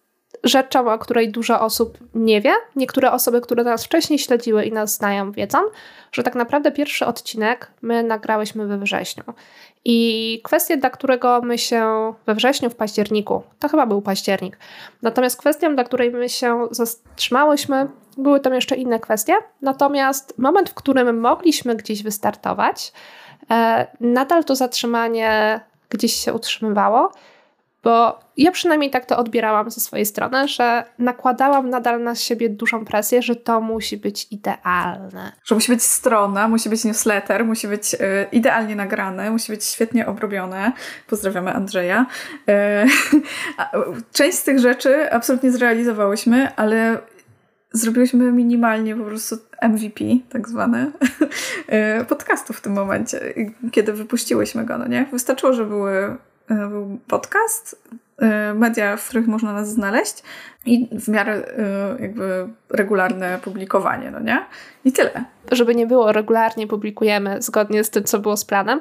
[0.45, 4.95] rzeczą, o której dużo osób nie wie, niektóre osoby, które nas wcześniej śledziły i nas
[4.95, 5.59] znają, wiedzą,
[6.13, 9.25] że tak naprawdę pierwszy odcinek my nagrałyśmy we wrześniu.
[9.85, 14.59] I kwestia, dla którego my się we wrześniu, w październiku, to chyba był październik,
[15.03, 19.35] natomiast kwestią, dla której my się zatrzymałyśmy, były tam jeszcze inne kwestie.
[19.63, 22.93] Natomiast moment, w którym mogliśmy gdzieś wystartować,
[23.51, 27.13] e, nadal to zatrzymanie gdzieś się utrzymywało.
[27.83, 32.85] Bo ja przynajmniej tak to odbierałam ze swojej strony, że nakładałam nadal na siebie dużą
[32.85, 35.33] presję, że to musi być idealne.
[35.45, 37.99] Że musi być strona, musi być newsletter, musi być y,
[38.33, 40.73] idealnie nagrane, musi być świetnie obrobione.
[41.07, 42.07] Pozdrawiamy Andrzeja.
[42.49, 42.53] Y,
[44.13, 46.99] część z tych rzeczy absolutnie zrealizowałyśmy, ale
[47.73, 50.91] zrobiłyśmy minimalnie po prostu MVP, tak zwane,
[52.01, 53.35] y, podcastu w tym momencie,
[53.73, 55.07] kiedy wypuściłyśmy go, no nie?
[55.13, 56.17] Wystarczyło, że były
[56.55, 60.23] był podcast, e, media, w których można nas znaleźć
[60.67, 64.47] i w miarę e, jakby regularne publikowanie, no nie?
[64.85, 65.25] I tyle.
[65.53, 68.81] Żeby nie było, regularnie publikujemy zgodnie z tym, co było z planem,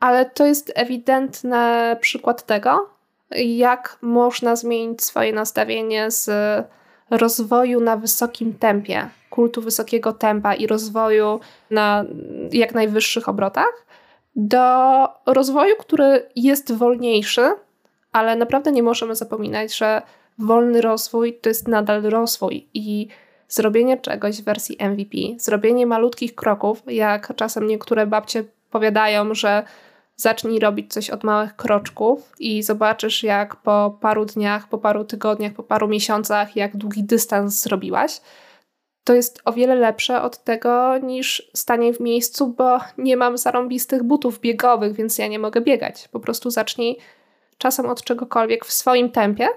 [0.00, 2.90] ale to jest ewidentny przykład tego,
[3.36, 6.30] jak można zmienić swoje nastawienie z
[7.10, 12.04] rozwoju na wysokim tempie, kultu wysokiego tempa i rozwoju na
[12.52, 13.86] jak najwyższych obrotach,
[14.36, 17.50] do rozwoju, który jest wolniejszy,
[18.12, 20.02] ale naprawdę nie możemy zapominać, że
[20.38, 23.08] wolny rozwój to jest nadal rozwój i
[23.48, 29.62] zrobienie czegoś w wersji MVP, zrobienie malutkich kroków, jak czasem niektóre babcie powiadają, że
[30.16, 35.52] zacznij robić coś od małych kroczków i zobaczysz, jak po paru dniach, po paru tygodniach,
[35.52, 38.20] po paru miesiącach, jak długi dystans zrobiłaś.
[39.04, 44.02] To jest o wiele lepsze od tego niż stanie w miejscu, bo nie mam zarąbistych
[44.02, 46.08] butów biegowych, więc ja nie mogę biegać.
[46.08, 46.98] Po prostu zacznij
[47.58, 49.48] czasem od czegokolwiek w swoim tempie,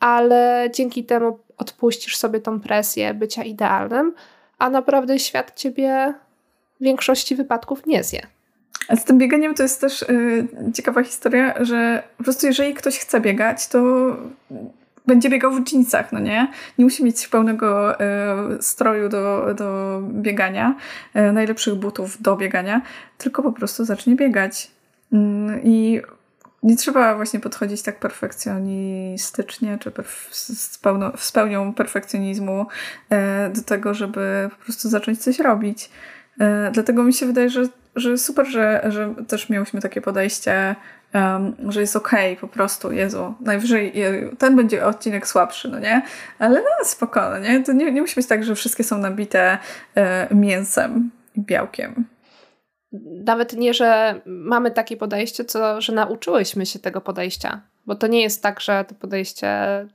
[0.00, 4.14] ale dzięki temu odpuścisz sobie tą presję bycia idealnym,
[4.58, 6.14] a naprawdę świat ciebie
[6.80, 8.26] w większości wypadków nie zje.
[8.96, 13.20] Z tym bieganiem to jest też yy, ciekawa historia, że po prostu jeżeli ktoś chce
[13.20, 13.78] biegać, to
[15.06, 16.48] będzie biegał w jeansach, no nie?
[16.78, 20.76] Nie musi mieć pełnego y, stroju do, do biegania,
[21.16, 22.82] y, najlepszych butów do biegania,
[23.18, 24.70] tylko po prostu zacznie biegać.
[25.12, 25.16] Y,
[25.64, 26.02] I
[26.64, 32.66] nie trzeba właśnie podchodzić tak perfekcjonistycznie, czy perf z, pełno, z pełnią perfekcjonizmu
[33.10, 35.90] e, do tego, żeby po prostu zacząć coś robić.
[36.40, 37.64] E, dlatego mi się wydaje, że,
[37.96, 40.76] że super, że, że też miałyśmy takie podejście,
[41.14, 43.92] um, że jest okej okay, po prostu, Jezu, najwyżej
[44.38, 46.02] ten będzie odcinek słabszy, no nie?
[46.38, 47.64] Ale no spokojnie, nie?
[47.64, 49.58] To nie, nie musi być tak, że wszystkie są nabite
[49.94, 52.04] e, mięsem i białkiem
[53.24, 57.60] nawet nie, że mamy takie podejście, co że nauczyłyśmy się tego podejścia.
[57.86, 59.48] Bo to nie jest tak, że to podejście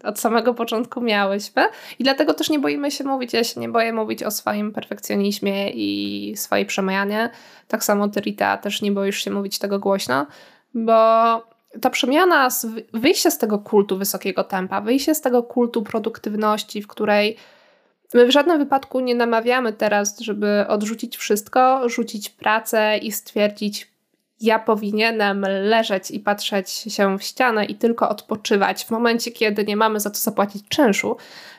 [0.03, 1.65] od samego początku miałyśmy.
[1.99, 3.33] I dlatego też nie boimy się mówić.
[3.33, 7.29] Ja się nie boję mówić o swoim perfekcjonizmie i swojej przemianie.
[7.67, 10.27] Tak samo ty, Rita, też nie boisz się mówić tego głośno,
[10.73, 10.93] bo
[11.81, 12.47] ta przemiana,
[12.93, 17.37] wyjście z tego kultu wysokiego tempa, wyjście z tego kultu produktywności, w której
[18.13, 23.91] My w żadnym wypadku nie namawiamy teraz, żeby odrzucić wszystko, rzucić pracę i stwierdzić,
[24.41, 29.75] ja powinienem leżeć i patrzeć się w ścianę i tylko odpoczywać w momencie, kiedy nie
[29.75, 31.17] mamy za to zapłacić czynszu,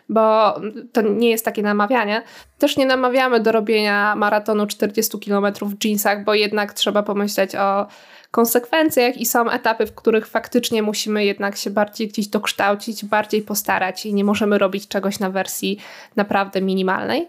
[0.08, 0.54] bo
[0.92, 2.22] to nie jest takie namawianie.
[2.58, 7.86] Też nie namawiamy do robienia maratonu 40 km w jeansach, bo jednak trzeba pomyśleć o
[8.30, 14.06] konsekwencjach i są etapy, w których faktycznie musimy jednak się bardziej gdzieś dokształcić, bardziej postarać
[14.06, 15.78] i nie możemy robić czegoś na wersji
[16.16, 17.28] naprawdę minimalnej.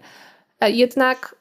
[0.59, 1.35] E, jednak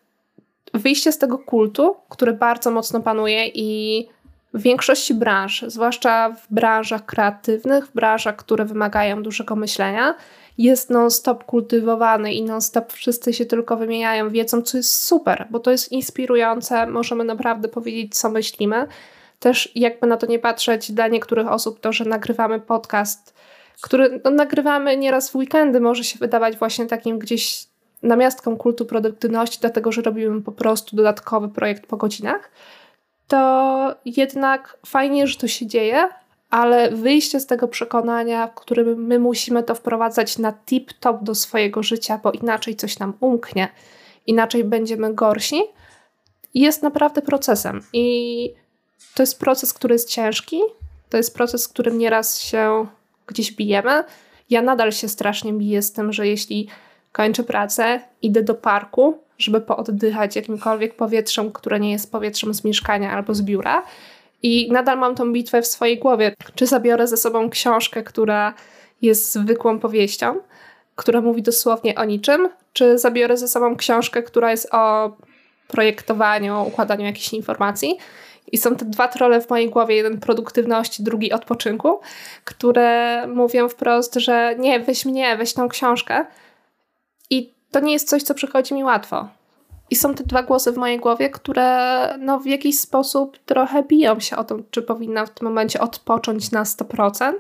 [0.75, 4.09] wyjście z tego kultu, który bardzo mocno panuje i
[4.55, 10.15] w większości branż, zwłaszcza w branżach kreatywnych, w branżach, które wymagają dużego myślenia,
[10.59, 15.71] jest non-stop kultywowany i non-stop wszyscy się tylko wymieniają wiedzą, co jest super, bo to
[15.71, 18.87] jest inspirujące, możemy naprawdę powiedzieć, co myślimy.
[19.39, 23.35] Też jakby na to nie patrzeć, dla niektórych osób to, że nagrywamy podcast,
[23.81, 27.70] który no, nagrywamy nieraz w weekendy, może się wydawać właśnie takim gdzieś
[28.03, 32.51] namiastką kultu produktywności, dlatego że robimy po prostu dodatkowy projekt po godzinach,
[33.29, 36.09] to jednak fajnie, że to się dzieje,
[36.51, 41.83] ale wyjście z tego przekonania, w którym my musimy to wprowadzać na tip-top do swojego
[41.83, 43.69] życia, bo inaczej coś nam umknie,
[44.27, 45.63] inaczej będziemy gorsi,
[46.55, 47.81] jest naprawdę procesem.
[47.93, 48.55] I
[49.15, 50.61] to jest proces, który jest ciężki.
[51.09, 52.87] To jest proces, z którym nieraz się
[53.27, 54.05] gdzieś bijemy.
[54.51, 56.69] Ja nadal się strasznie biję z tym, że jeśli
[57.13, 63.13] kończę pracę, idę do parku, żeby pooddychać jakimkolwiek powietrzem, które nie jest powietrzem z mieszkania
[63.13, 63.83] albo z biura.
[64.43, 66.35] I nadal mam tą bitwę w swojej głowie.
[66.55, 68.55] Czy zabiorę ze sobą książkę, która
[69.03, 70.37] jest zwykłą powieścią,
[70.97, 75.17] która mówi dosłownie o niczym, czy zabiorę ze sobą książkę, która jest o
[75.69, 77.99] projektowaniu, układaniu jakichś informacji.
[78.53, 82.01] I są te dwa trole w mojej głowie, jeden produktywności, drugi odpoczynku,
[82.45, 86.27] które mówią wprost, że nie, weź mnie, weź tą książkę.
[87.31, 89.29] I to nie jest coś, co przychodzi mi łatwo.
[89.91, 94.21] I są te dwa głosy w mojej głowie, które no, w jakiś sposób trochę biją
[94.21, 97.33] się o to, czy powinnam w tym momencie odpocząć na 100%,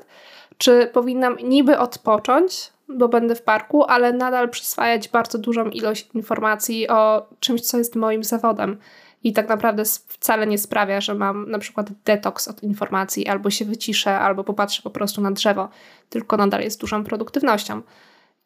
[0.59, 6.89] czy powinnam niby odpocząć, bo będę w parku, ale nadal przyswajać bardzo dużą ilość informacji
[6.89, 8.79] o czymś, co jest moim zawodem
[9.25, 13.65] i tak naprawdę wcale nie sprawia, że mam na przykład detoks od informacji, albo się
[13.65, 15.69] wyciszę, albo popatrzę po prostu na drzewo,
[16.11, 17.83] tylko nadal jest dużą produktywnością.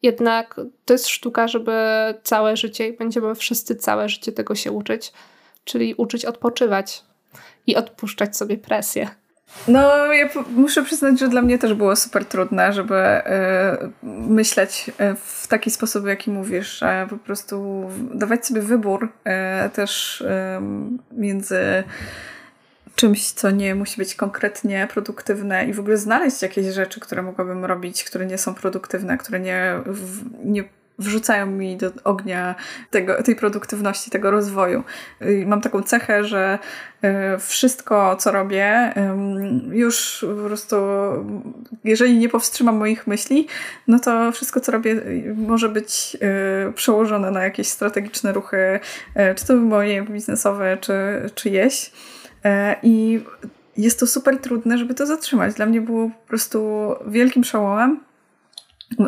[0.04, 1.72] Jednak to jest sztuka, żeby
[2.22, 5.12] całe życie, i będziemy wszyscy całe życie tego się uczyć,
[5.64, 7.04] czyli uczyć odpoczywać
[7.66, 9.08] i odpuszczać sobie presję.
[9.68, 13.22] No, ja muszę przyznać, że dla mnie też było super trudne, żeby y,
[14.02, 19.04] myśleć e, w taki sposób, jaki mówisz, że po prostu dawać sobie wybór
[19.66, 20.26] y, też y,
[21.12, 21.84] między
[22.94, 27.64] czymś, co nie musi być konkretnie produktywne i w ogóle znaleźć jakieś rzeczy, które mogłabym
[27.64, 30.64] robić, które nie są produktywne, które nie, w, nie
[30.98, 32.54] wrzucają mi do ognia
[32.90, 34.82] tego, tej produktywności, tego rozwoju.
[35.46, 36.58] Mam taką cechę, że
[37.02, 38.94] e, wszystko, co robię,
[39.72, 40.76] już po prostu,
[41.84, 43.46] jeżeli nie powstrzymam moich myśli,
[43.88, 45.00] no to wszystko, co robię,
[45.34, 46.16] może być
[46.74, 48.80] przełożone na jakieś strategiczne ruchy,
[49.36, 50.92] czy to moje biznesowe, czy,
[51.34, 51.92] czy jeść.
[52.82, 53.20] I
[53.76, 55.54] jest to super trudne, żeby to zatrzymać.
[55.54, 58.00] Dla mnie było po prostu wielkim przełomem,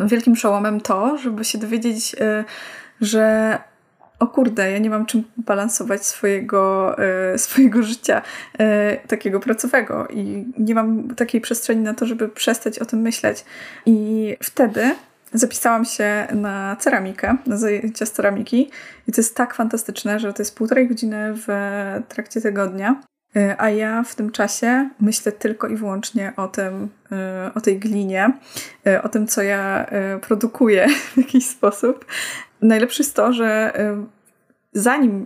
[0.05, 2.43] wielkim przełomem to, żeby się dowiedzieć, y,
[3.01, 3.57] że
[4.19, 6.95] o kurde, ja nie mam czym balansować swojego,
[7.33, 8.21] y, swojego życia
[9.07, 13.45] takiego pracowego i nie mam takiej przestrzeni na to, żeby przestać o tym myśleć.
[13.85, 14.95] I wtedy
[15.33, 18.71] zapisałam się na ceramikę, na zajęcia z ceramiki
[19.07, 21.47] i to jest tak fantastyczne, że to jest półtorej godziny w
[22.07, 23.16] trakcie tygodnia E,
[23.57, 28.33] a ja w tym czasie myślę tylko i wyłącznie o tym, e, o tej glinie,
[28.87, 29.85] e, o tym, co ja
[30.21, 32.05] produkuję w jakiś sposób.
[32.61, 33.73] Najlepsze jest to, że
[34.73, 35.25] zanim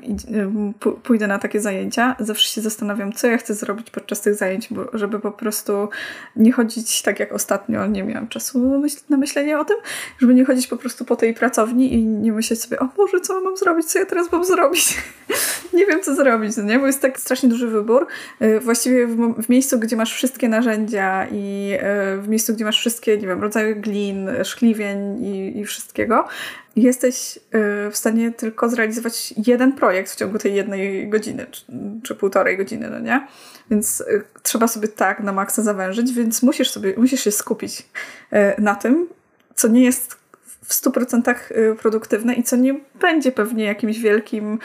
[1.04, 5.20] pójdę na takie zajęcia, zawsze się zastanawiam, co ja chcę zrobić podczas tych zajęć, żeby
[5.20, 5.90] po prostu
[6.36, 9.78] nie chodzić tak jak ostatnio, nie miałam czasu na myślenie o tym,
[10.20, 13.42] żeby nie chodzić po prostu po tej pracowni i nie myśleć sobie, o Boże, co
[13.42, 14.98] mam zrobić, co ja teraz mam zrobić.
[15.74, 16.80] nie wiem, co zrobić, no nie?
[16.80, 18.08] Bo jest tak strasznie duży wybór.
[18.42, 21.74] Y, właściwie w, w miejscu, gdzie masz wszystkie narzędzia i
[22.18, 26.28] y, w miejscu, gdzie masz wszystkie, nie wiem, rodzaje glin, szkliwień i, i wszystkiego,
[26.76, 31.66] jesteś y, w stanie tylko zrealizować jeden projekt w ciągu tej jednej godziny, czy,
[32.04, 33.28] czy półtorej godziny, no nie?
[33.72, 37.90] Więc y, trzeba sobie tak na maksa zawężyć, więc musisz sobie, musisz się skupić
[38.34, 39.08] y, na tym,
[39.56, 40.22] co nie jest
[40.64, 41.36] w 100%
[41.76, 44.60] produktywne i co nie będzie pewnie jakimś wielkim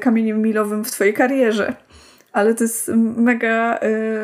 [0.00, 1.74] kamieniem milowym w twojej karierze.
[2.34, 3.78] Ale to jest mega,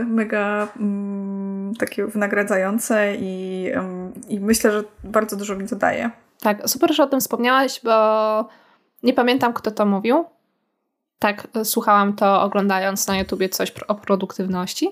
[0.07, 3.67] mega mm, takie wynagradzające i,
[4.29, 6.11] i myślę, że bardzo dużo mi to daje.
[6.41, 8.49] Tak, super, że o tym wspomniałaś, bo
[9.03, 10.25] nie pamiętam, kto to mówił.
[11.19, 14.91] Tak, słuchałam to oglądając na YouTubie coś o produktywności.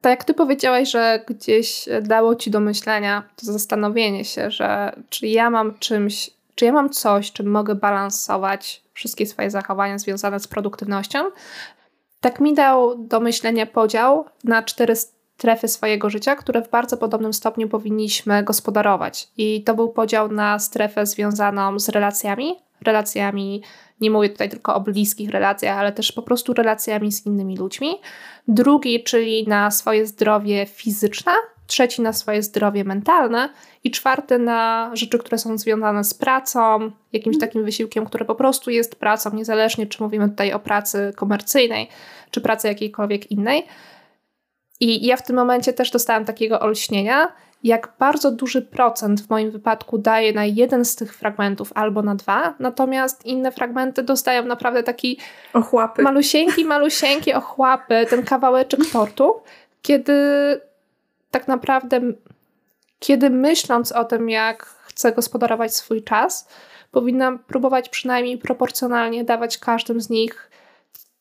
[0.00, 5.26] Tak jak ty powiedziałaś, że gdzieś dało ci do myślenia to zastanowienie się, że czy
[5.26, 10.48] ja mam czymś, czy ja mam coś, czym mogę balansować wszystkie swoje zachowania związane z
[10.48, 11.18] produktywnością,
[12.22, 17.32] tak mi dał do myślenia podział na cztery strefy swojego życia, które w bardzo podobnym
[17.32, 19.28] stopniu powinniśmy gospodarować.
[19.36, 23.62] I to był podział na strefę związaną z relacjami, relacjami,
[24.00, 27.94] nie mówię tutaj tylko o bliskich relacjach, ale też po prostu relacjami z innymi ludźmi.
[28.48, 31.32] Drugi, czyli na swoje zdrowie fizyczne,
[31.72, 33.48] trzeci na swoje zdrowie mentalne
[33.84, 38.70] i czwarty na rzeczy, które są związane z pracą, jakimś takim wysiłkiem, który po prostu
[38.70, 41.88] jest pracą, niezależnie czy mówimy tutaj o pracy komercyjnej,
[42.30, 43.66] czy pracy jakiejkolwiek innej.
[44.80, 47.32] I ja w tym momencie też dostałam takiego olśnienia,
[47.64, 52.14] jak bardzo duży procent w moim wypadku daje na jeden z tych fragmentów albo na
[52.14, 55.18] dwa, natomiast inne fragmenty dostają naprawdę taki
[55.52, 56.02] ochłapy.
[56.02, 59.34] malusieńki, malusieńki ochłapy, ten kawałeczek tortu,
[59.82, 60.14] kiedy
[61.32, 62.00] tak naprawdę,
[62.98, 66.48] kiedy myśląc o tym, jak chcę gospodarować swój czas,
[66.90, 70.50] powinnam próbować przynajmniej proporcjonalnie dawać każdym z nich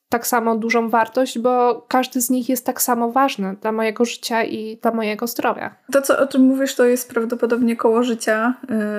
[0.09, 4.43] tak samo dużą wartość, bo każdy z nich jest tak samo ważny dla mojego życia
[4.43, 5.75] i dla mojego zdrowia.
[5.91, 8.53] To, co, o czym mówisz, to jest prawdopodobnie koło życia,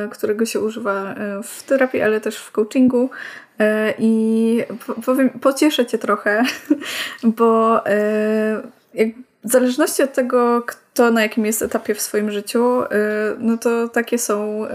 [0.07, 3.11] y, którego się używa y, w terapii, ale też w coachingu.
[3.61, 3.65] Y,
[3.99, 4.63] I
[5.05, 6.43] powiem, pocieszę cię trochę,
[7.37, 7.81] bo
[9.45, 12.87] w zależności od tego, kto na jakim jest etapie w swoim życiu, y,
[13.39, 14.69] no to takie są y,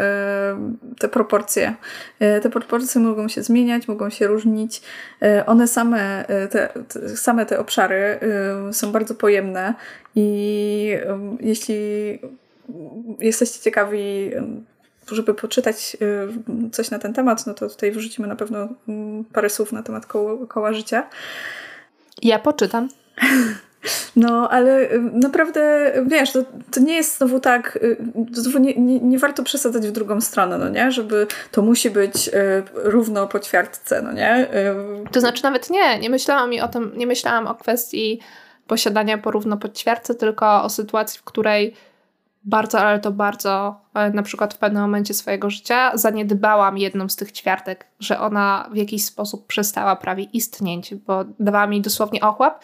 [0.99, 1.75] te proporcje.
[2.21, 4.81] Y, te proporcje mogą się zmieniać, mogą się różnić.
[5.45, 6.69] One same, te,
[7.15, 8.19] same te obszary
[8.71, 9.73] są bardzo pojemne
[10.15, 10.97] i
[11.39, 12.19] jeśli
[13.19, 14.31] jesteście ciekawi
[15.11, 15.97] żeby poczytać
[16.71, 20.05] coś na ten temat, no to tutaj wrzucimy na pewno mm, parę słów na temat
[20.05, 21.09] koła, koła życia.
[22.21, 22.89] Ja poczytam.
[24.15, 26.39] No, ale y, naprawdę, wiesz, to,
[26.71, 27.97] to nie jest znowu tak, y,
[28.31, 30.91] znowu nie, nie, nie, warto przesadzać w drugą stronę, no nie?
[30.91, 32.31] Żeby to musi być y,
[32.73, 34.47] równo po ćwiartce, no nie?
[35.11, 38.19] To znaczy nawet nie, nie myślałam o tym, nie myślałam o kwestii
[38.67, 41.73] posiadania porówno po ćwiartce, tylko o sytuacji, w której
[42.47, 47.15] bardzo, ale to bardzo, e, na przykład w pewnym momencie swojego życia zaniedbałam jedną z
[47.15, 52.63] tych ćwiartek, że ona w jakiś sposób przestała prawie istnieć, bo dawała mi dosłownie ochłap,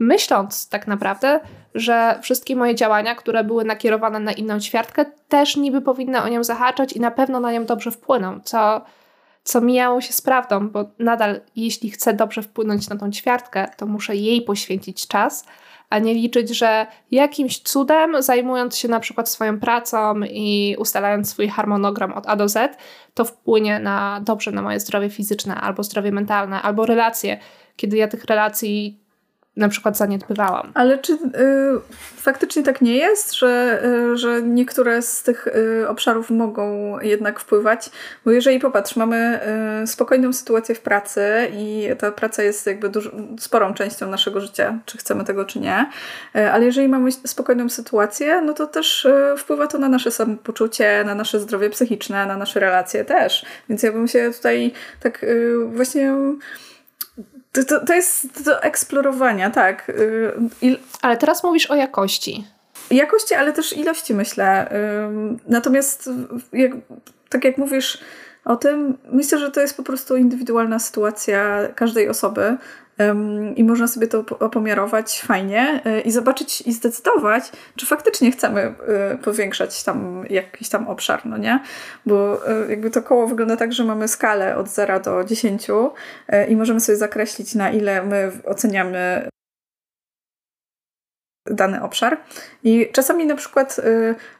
[0.00, 1.40] myśląc tak naprawdę,
[1.74, 6.44] że wszystkie moje działania, które były nakierowane na inną ćwiartkę, też niby powinny o nią
[6.44, 8.84] zahaczać i na pewno na nią dobrze wpłyną, co
[9.44, 13.86] co mijało się z prawdą, bo nadal, jeśli chcę dobrze wpłynąć na tą ćwiartkę, to
[13.86, 15.44] muszę jej poświęcić czas,
[15.90, 21.48] a nie liczyć, że jakimś cudem, zajmując się na przykład swoją pracą i ustalając swój
[21.48, 22.76] harmonogram od A do Z,
[23.14, 27.38] to wpłynie na dobrze na moje zdrowie fizyczne, albo zdrowie mentalne, albo relacje,
[27.76, 29.01] kiedy ja tych relacji
[29.56, 30.72] na przykład zaniedbywałam.
[30.74, 31.18] Ale czy y,
[32.16, 33.82] faktycznie tak nie jest, że,
[34.12, 37.90] y, że niektóre z tych y, obszarów mogą jednak wpływać?
[38.24, 39.40] Bo jeżeli popatrz, mamy
[39.82, 41.22] y, spokojną sytuację w pracy
[41.52, 45.90] i ta praca jest jakby dużo, sporą częścią naszego życia, czy chcemy tego, czy nie,
[46.36, 51.04] y, ale jeżeli mamy spokojną sytuację, no to też y, wpływa to na nasze samopoczucie,
[51.06, 53.46] na nasze zdrowie psychiczne, na nasze relacje też.
[53.68, 55.26] Więc ja bym się tutaj tak
[55.66, 56.14] właśnie
[57.52, 59.88] to, to, to jest do eksplorowania, tak.
[59.88, 60.32] Y,
[60.62, 60.78] Il...
[61.02, 62.46] Ale teraz mówisz o jakości.
[62.90, 64.72] Jakości, ale też ilości, myślę.
[65.48, 66.10] Natomiast,
[66.52, 66.72] jak,
[67.28, 67.98] tak jak mówisz
[68.44, 72.56] o tym, myślę, że to jest po prostu indywidualna sytuacja każdej osoby
[73.56, 79.18] i można sobie to opomiarować fajnie e, i zobaczyć i zdecydować, czy faktycznie chcemy e,
[79.18, 81.60] powiększać tam jakiś tam obszar, no nie?
[82.06, 85.66] Bo e, jakby to koło wygląda tak, że mamy skalę od 0 do 10
[86.48, 89.28] i możemy sobie zakreślić, na ile my oceniamy
[91.46, 92.20] dany obszar.
[92.62, 93.80] I czasami na przykład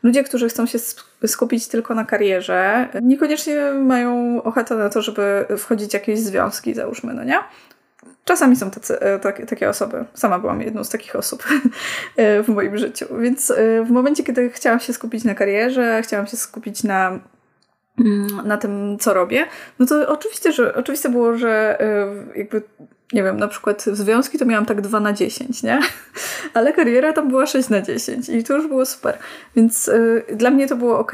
[0.02, 0.78] ludzie, którzy chcą się
[1.26, 7.14] skupić tylko na karierze, niekoniecznie mają ochotę na to, żeby wchodzić w jakieś związki, załóżmy,
[7.14, 7.38] no nie?
[8.24, 10.04] Czasami są tacy, e, tak, takie osoby.
[10.14, 11.44] Sama byłam jedną z takich osób
[12.16, 13.06] e, w moim życiu.
[13.20, 17.20] Więc e, w momencie, kiedy chciałam się skupić na karierze, chciałam się skupić na,
[17.98, 19.46] mm, na tym, co robię,
[19.78, 21.78] no to oczywiście, że oczywiste było, że
[22.36, 22.62] jakby
[23.12, 25.80] nie wiem, na przykład związki to miałam tak 2 na 10, nie?
[26.54, 29.18] Ale kariera tam była 6 na 10 i to już było super.
[29.56, 31.12] Więc y, dla mnie to było ok.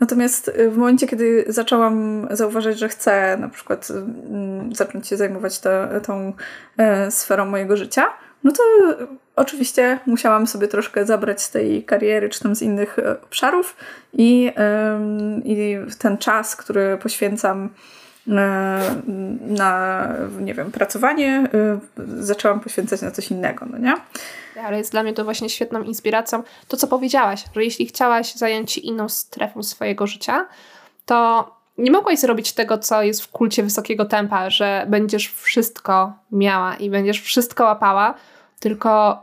[0.00, 5.58] Natomiast y, w momencie, kiedy zaczęłam zauważać, że chcę na przykład mm, zacząć się zajmować
[5.58, 6.32] te, tą
[6.78, 8.06] e, sferą mojego życia,
[8.44, 8.62] no to
[9.36, 13.76] oczywiście musiałam sobie troszkę zabrać z tej kariery czy tam z innych e, obszarów
[14.12, 14.52] i,
[15.44, 17.68] i ten czas, który poświęcam
[18.30, 20.08] na,
[20.40, 21.48] nie wiem, pracowanie,
[22.18, 23.94] zaczęłam poświęcać na coś innego, no nie?
[24.64, 26.42] ale jest dla mnie to właśnie świetną inspiracją.
[26.68, 30.46] To, co powiedziałaś, że jeśli chciałaś zająć się inną strefą swojego życia,
[31.06, 36.76] to nie mogłaś zrobić tego, co jest w kulcie wysokiego tempa, że będziesz wszystko miała
[36.76, 38.14] i będziesz wszystko łapała,
[38.60, 39.22] tylko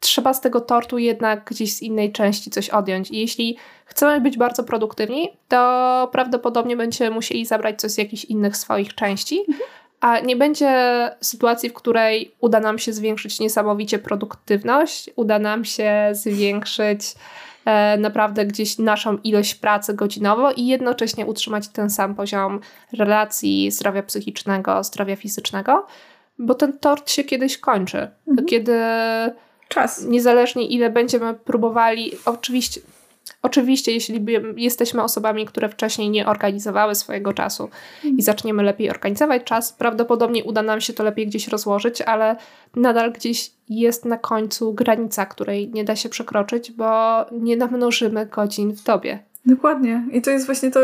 [0.00, 3.10] trzeba z tego tortu jednak gdzieś z innej części coś odjąć.
[3.10, 8.56] I jeśli chcemy być bardzo produktywni, to prawdopodobnie będziemy musieli zabrać coś z jakichś innych
[8.56, 9.40] swoich części.
[9.40, 9.58] Mhm
[10.00, 10.70] a nie będzie
[11.20, 17.14] sytuacji, w której uda nam się zwiększyć niesamowicie produktywność, uda nam się zwiększyć
[17.64, 22.60] e, naprawdę gdzieś naszą ilość pracy godzinowo i jednocześnie utrzymać ten sam poziom
[22.92, 25.86] relacji, zdrowia psychicznego, zdrowia fizycznego,
[26.38, 28.08] bo ten tort się kiedyś kończy.
[28.28, 28.46] Mhm.
[28.46, 28.80] Kiedy
[29.68, 30.04] czas.
[30.04, 32.80] Niezależnie ile będziemy próbowali, oczywiście
[33.42, 37.68] Oczywiście, jeśli jesteśmy osobami, które wcześniej nie organizowały swojego czasu
[38.04, 38.22] i mhm.
[38.22, 42.36] zaczniemy lepiej organizować czas, prawdopodobnie uda nam się to lepiej gdzieś rozłożyć, ale
[42.76, 48.72] nadal gdzieś jest na końcu granica, której nie da się przekroczyć, bo nie namnożymy godzin
[48.72, 49.18] w dobie.
[49.48, 50.04] Dokładnie.
[50.12, 50.80] I to jest właśnie to.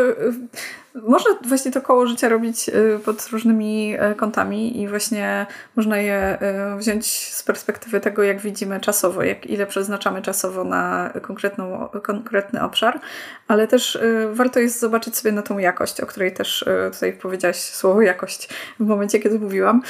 [0.95, 5.47] Można właśnie to koło życia robić y, pod różnymi y, kątami i właśnie
[5.77, 6.39] można je
[6.75, 12.63] y, wziąć z perspektywy tego, jak widzimy czasowo, jak ile przeznaczamy czasowo na konkretną, konkretny
[12.63, 13.01] obszar,
[13.49, 13.99] ale też
[14.33, 18.49] warto jest zobaczyć sobie na tą jakość, o której też tutaj powiedziałaś słowo jakość
[18.81, 19.83] w momencie, kiedy mówiłam.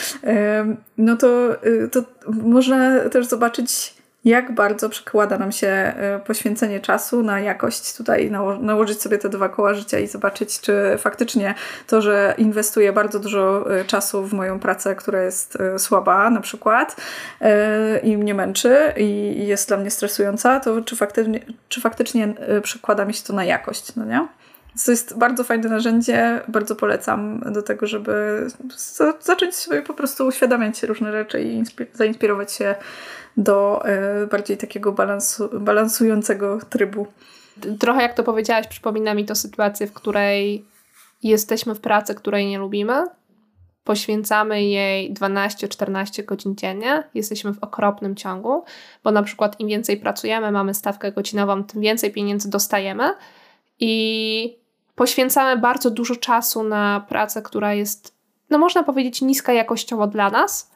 [0.98, 1.56] No to,
[1.92, 3.93] to można też zobaczyć
[4.24, 7.96] jak bardzo przekłada nam się e, poświęcenie czasu na jakość.
[7.96, 11.54] Tutaj nałożyć sobie te dwa koła życia i zobaczyć, czy faktycznie
[11.86, 16.40] to, że inwestuję bardzo dużo e, czasu w moją pracę, która jest e, słaba na
[16.40, 16.96] przykład
[18.02, 23.14] i mnie męczy i jest dla mnie stresująca, to czy faktycznie, czy faktycznie przekłada mi
[23.14, 24.28] się to na jakość, no nie?
[24.84, 28.46] To jest bardzo fajne narzędzie, bardzo polecam do tego, żeby
[29.20, 31.62] zacząć sobie po prostu uświadamiać różne rzeczy i
[31.92, 32.74] zainspirować się
[33.36, 37.06] do e, bardziej takiego balansu, balansującego trybu.
[37.80, 40.64] Trochę jak to powiedziałaś, przypomina mi to sytuację, w której
[41.22, 43.04] jesteśmy w pracy, której nie lubimy,
[43.84, 48.64] poświęcamy jej 12-14 godzin dziennie, jesteśmy w okropnym ciągu,
[49.04, 53.14] bo na przykład im więcej pracujemy, mamy stawkę godzinową, tym więcej pieniędzy dostajemy.
[53.80, 54.58] I
[54.94, 58.14] poświęcamy bardzo dużo czasu na pracę, która jest,
[58.50, 60.70] no można powiedzieć, niska jakościowo dla nas,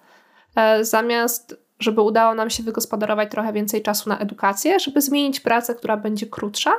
[0.56, 5.74] e, zamiast żeby udało nam się wygospodarować trochę więcej czasu na edukację, żeby zmienić pracę,
[5.74, 6.72] która będzie krótsza,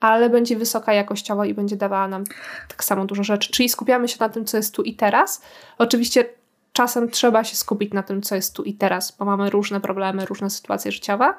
[0.00, 2.24] ale będzie wysoka jakościowo i będzie dawała nam
[2.68, 3.52] tak samo dużo rzeczy.
[3.52, 5.42] Czyli skupiamy się na tym, co jest tu i teraz.
[5.78, 6.24] Oczywiście
[6.72, 10.26] czasem trzeba się skupić na tym, co jest tu i teraz, bo mamy różne problemy,
[10.26, 11.34] różne sytuacje życiowe,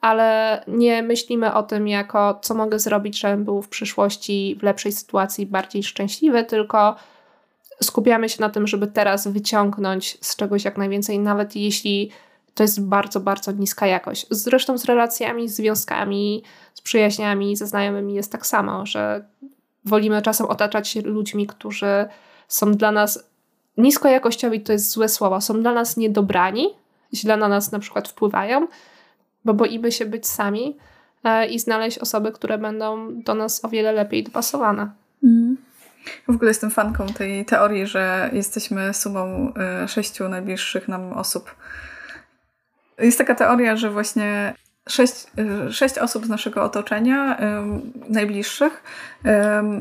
[0.00, 4.92] ale nie myślimy o tym jako, co mogę zrobić, żebym był w przyszłości w lepszej
[4.92, 6.96] sytuacji, bardziej szczęśliwy, tylko
[7.82, 12.10] skupiamy się na tym, żeby teraz wyciągnąć z czegoś jak najwięcej, nawet jeśli
[12.54, 14.26] to jest bardzo, bardzo niska jakość.
[14.30, 16.42] Zresztą z relacjami, z związkami,
[16.74, 19.24] z przyjaźniami, ze znajomymi jest tak samo, że
[19.84, 22.06] wolimy czasem otaczać się ludźmi, którzy
[22.48, 23.24] są dla nas
[23.76, 26.68] niskojakościowi, to jest złe słowo, są dla nas niedobrani,
[27.14, 28.66] źle na nas na przykład wpływają,
[29.44, 30.76] bo boimy się być sami
[31.24, 34.90] e, i znaleźć osoby, które będą do nas o wiele lepiej dopasowane.
[35.24, 35.56] Mm.
[36.26, 41.54] W ogóle jestem fanką tej teorii, że jesteśmy sumą e, sześciu najbliższych nam osób.
[42.98, 44.54] Jest taka teoria, że właśnie
[44.88, 45.26] sześć,
[45.68, 47.38] y, sześć osób z naszego otoczenia,
[48.08, 48.82] najbliższych,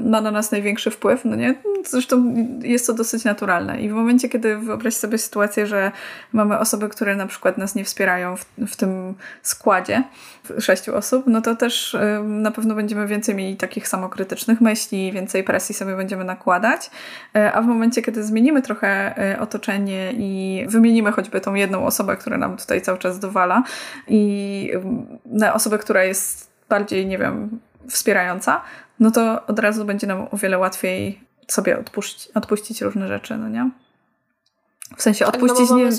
[0.05, 1.55] ma na nas największy wpływ, no nie?
[1.85, 3.81] Zresztą jest to dosyć naturalne.
[3.81, 5.91] I w momencie, kiedy wyobraź sobie sytuację, że
[6.33, 10.03] mamy osoby, które na przykład nas nie wspierają w, w tym składzie
[10.59, 15.75] sześciu osób, no to też na pewno będziemy więcej mieli takich samokrytycznych myśli, więcej presji
[15.75, 16.91] sobie będziemy nakładać.
[17.35, 22.17] E, a w momencie, kiedy zmienimy trochę e, otoczenie i wymienimy choćby tą jedną osobę,
[22.17, 23.63] która nam tutaj cały czas dowala
[24.07, 24.71] i
[25.25, 28.61] na osobę, która jest bardziej, nie wiem, wspierająca,
[28.99, 33.49] no to od razu będzie nam o wiele łatwiej sobie odpuścić, odpuścić różne rzeczy, no
[33.49, 33.69] nie?
[34.97, 35.91] W sensie tak, no odpuścić nie,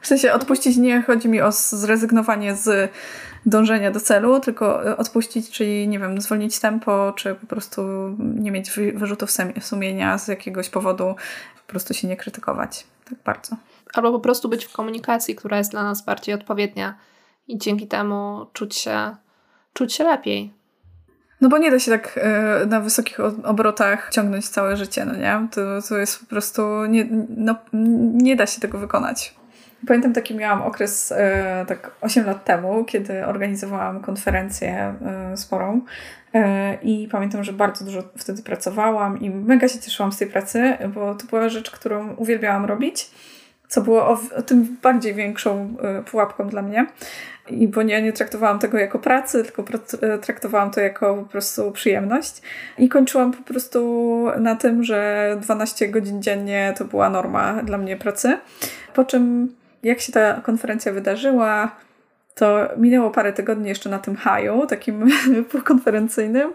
[0.00, 2.92] w sensie odpuścić nie chodzi mi o zrezygnowanie z
[3.46, 7.82] dążenia do celu, tylko odpuścić, czyli nie wiem, zwolnić tempo, czy po prostu
[8.18, 9.30] nie mieć wyrzutów
[9.60, 11.14] sumienia z jakiegoś powodu,
[11.66, 13.56] po prostu się nie krytykować tak bardzo.
[13.94, 16.94] Albo po prostu być w komunikacji, która jest dla nas bardziej odpowiednia
[17.48, 19.16] i dzięki temu czuć się,
[19.72, 20.52] czuć się lepiej.
[21.40, 22.20] No bo nie da się tak
[22.62, 25.48] y, na wysokich obrotach ciągnąć całe życie, no nie?
[25.50, 27.54] To, to jest po prostu, nie, no,
[28.12, 29.34] nie da się tego wykonać.
[29.86, 31.16] Pamiętam taki miałam okres y,
[31.66, 34.94] tak 8 lat temu, kiedy organizowałam konferencję
[35.32, 35.80] y, sporą
[36.82, 41.14] i pamiętam, że bardzo dużo wtedy pracowałam i mega się cieszyłam z tej pracy, bo
[41.14, 43.10] to była rzecz, którą uwielbiałam robić
[43.68, 45.76] co było o, o, tym bardziej większą
[46.10, 46.86] pułapką dla mnie.
[47.50, 49.64] I bo nie, nie traktowałam tego jako pracy, tylko
[50.02, 52.42] e, traktowałam to jako po prostu przyjemność.
[52.78, 57.96] I kończyłam po prostu na tym, że 12 godzin dziennie to była norma dla mnie
[57.96, 58.38] pracy.
[58.94, 61.76] Po czym, jak się ta konferencja wydarzyła,
[62.34, 65.08] to minęło parę tygodni jeszcze na tym haju, takim
[65.64, 66.52] konferencyjnym,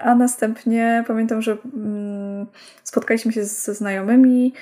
[0.00, 2.46] a następnie pamiętam, że mm,
[2.84, 4.52] spotkaliśmy się ze znajomymi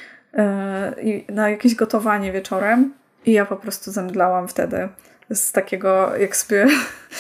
[1.29, 2.95] na jakieś gotowanie wieczorem
[3.27, 4.89] i ja po prostu zemdlałam wtedy
[5.31, 6.67] z takiego, jak sobie,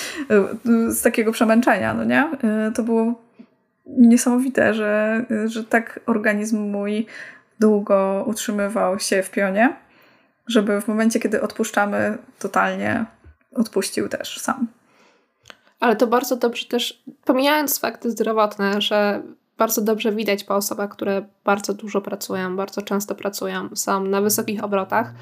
[0.88, 2.30] z takiego przemęczenia, no nie?
[2.68, 3.14] Y, to było
[3.86, 7.06] niesamowite, że, że tak organizm mój
[7.60, 9.76] długo utrzymywał się w pionie,
[10.46, 13.04] żeby w momencie, kiedy odpuszczamy totalnie,
[13.54, 14.66] odpuścił też sam.
[15.80, 19.22] Ale to bardzo dobrze też, pomijając fakty zdrowotne, że
[19.58, 24.64] bardzo dobrze widać po osobach, które bardzo dużo pracują, bardzo często pracują, są na wysokich
[24.64, 25.14] obrotach,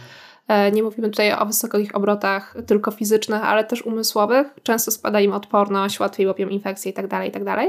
[0.49, 4.47] E, nie mówimy tutaj o wysokich obrotach tylko fizycznych, ale też umysłowych.
[4.62, 7.45] Często spada im odporność, łatwiej łapią infekcje itd., tak itd.
[7.45, 7.66] Tak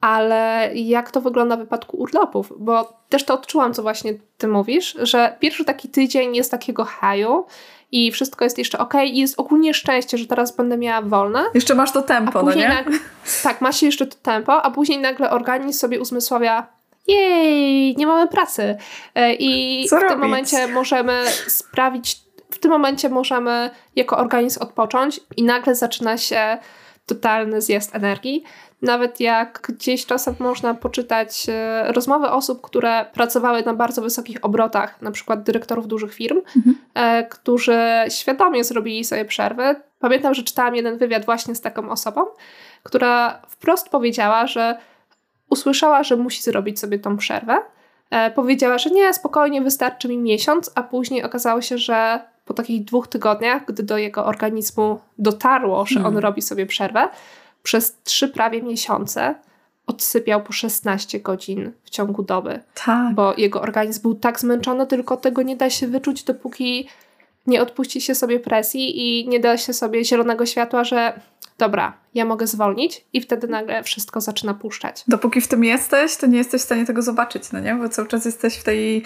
[0.00, 2.52] ale jak to wygląda w wypadku urlopów?
[2.58, 7.46] Bo też to odczułam, co właśnie ty mówisz, że pierwszy taki tydzień jest takiego haju
[7.92, 11.44] i wszystko jest jeszcze ok i jest ogólnie szczęście, że teraz będę miała wolne.
[11.54, 12.68] Jeszcze masz to tempo, no nie?
[12.68, 12.98] Nagle,
[13.42, 16.66] tak, ma się jeszcze to tempo, a później nagle organizm sobie uzmysławia
[17.08, 18.76] jej, nie mamy pracy.
[19.14, 20.10] E, I Co w robić?
[20.10, 22.20] tym momencie możemy sprawić,
[22.50, 26.58] w tym momencie możemy jako organizm odpocząć i nagle zaczyna się
[27.06, 28.44] totalny zjazd energii.
[28.82, 35.02] Nawet jak gdzieś czasem można poczytać e, rozmowy osób, które pracowały na bardzo wysokich obrotach,
[35.02, 36.78] na przykład dyrektorów dużych firm, mhm.
[36.94, 39.76] E, którzy świadomie zrobili sobie przerwy.
[39.98, 42.26] Pamiętam, że czytałam jeden wywiad właśnie z taką osobą,
[42.82, 44.78] która wprost powiedziała, że
[45.50, 47.58] usłyszała, że musi zrobić sobie tą przerwę.
[48.10, 52.84] E, powiedziała, że nie, spokojnie, wystarczy mi miesiąc, a później okazało się, że po takich
[52.84, 56.22] dwóch tygodniach, gdy do jego organizmu dotarło, że on hmm.
[56.22, 57.08] robi sobie przerwę,
[57.68, 59.34] przez trzy prawie miesiące
[59.86, 62.60] odsypiał po 16 godzin w ciągu doby.
[62.74, 63.14] Tak.
[63.14, 66.88] Bo jego organizm był tak zmęczony, tylko tego nie da się wyczuć, dopóki
[67.46, 71.20] nie odpuści się sobie presji i nie da się sobie zielonego światła, że
[71.58, 75.04] dobra, ja mogę zwolnić i wtedy nagle wszystko zaczyna puszczać.
[75.08, 77.74] Dopóki w tym jesteś, to nie jesteś w stanie tego zobaczyć, no nie?
[77.74, 79.02] Bo cały czas jesteś w tej,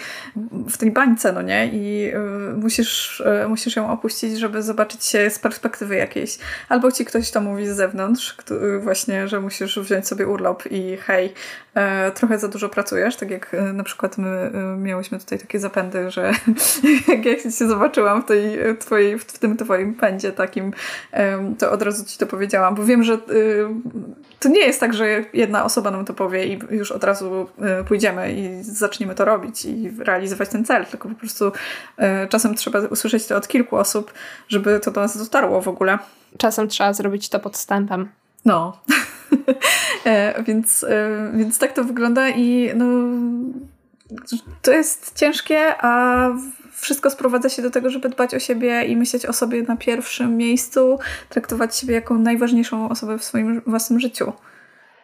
[0.69, 1.67] w tej bańce, no nie?
[1.67, 6.37] I y, musisz, y, musisz ją opuścić, żeby zobaczyć się z perspektywy jakiejś.
[6.69, 10.97] Albo ci ktoś to mówi z zewnątrz, który, właśnie, że musisz wziąć sobie urlop i
[10.97, 11.33] hej,
[12.07, 15.59] y, trochę za dużo pracujesz, tak jak y, na przykład my y, miałyśmy tutaj takie
[15.59, 16.31] zapędy, że
[17.07, 20.73] jak ja się zobaczyłam w, tej, twojej, w tym twoim pędzie takim,
[21.59, 22.42] to od razu ci to powiedziałam,
[22.75, 23.19] bo wiem, że y,
[24.39, 27.47] to nie jest tak, że jedna osoba nam to powie i już od razu
[27.81, 32.55] y, pójdziemy i zaczniemy to robić i realizować ten cel, tylko po prostu y, czasem
[32.55, 34.13] trzeba usłyszeć to od kilku osób,
[34.47, 35.99] żeby to do nas dotarło w ogóle.
[36.37, 38.09] Czasem trzeba zrobić to podstępem.
[38.45, 38.77] No.
[40.05, 40.85] E, więc,
[41.33, 42.85] więc tak to wygląda i no,
[44.61, 46.29] to jest ciężkie, a
[46.73, 50.37] wszystko sprowadza się do tego, żeby dbać o siebie i myśleć o sobie na pierwszym
[50.37, 50.99] miejscu,
[51.29, 54.33] traktować siebie jako najważniejszą osobę w swoim własnym życiu.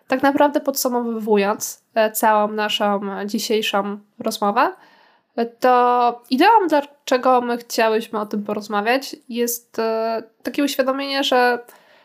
[0.10, 4.74] Tak naprawdę podsumowując e, całą naszą dzisiejszą rozmowę,
[5.36, 11.60] e, to ideą, dlaczego my chciałyśmy o tym porozmawiać, jest e, takie uświadomienie, że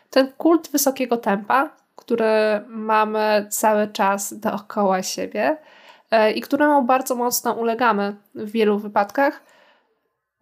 [0.09, 5.57] ten kult wysokiego tempa, który mamy cały czas dookoła siebie
[6.35, 9.41] i któremu bardzo mocno ulegamy w wielu wypadkach,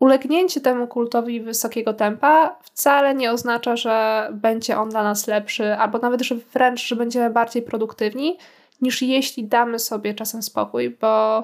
[0.03, 5.97] Ulegnięcie temu kultowi wysokiego tempa wcale nie oznacza, że będzie on dla nas lepszy, albo
[5.97, 8.37] nawet, że wręcz, że będziemy bardziej produktywni,
[8.81, 11.43] niż jeśli damy sobie czasem spokój, bo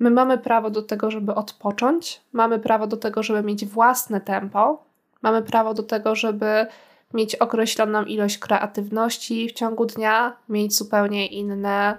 [0.00, 4.84] my mamy prawo do tego, żeby odpocząć, mamy prawo do tego, żeby mieć własne tempo,
[5.22, 6.66] mamy prawo do tego, żeby
[7.14, 11.96] mieć określoną ilość kreatywności w ciągu dnia, mieć zupełnie inne,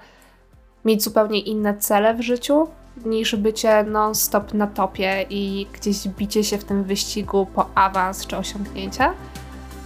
[0.86, 2.68] mieć zupełnie inne cele w życiu,
[3.06, 8.38] niż bycie non-stop na topie i gdzieś bicie się w tym wyścigu po awans czy
[8.38, 9.14] osiągnięcia.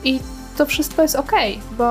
[0.04, 0.20] I
[0.58, 1.32] to wszystko jest ok,
[1.78, 1.86] bo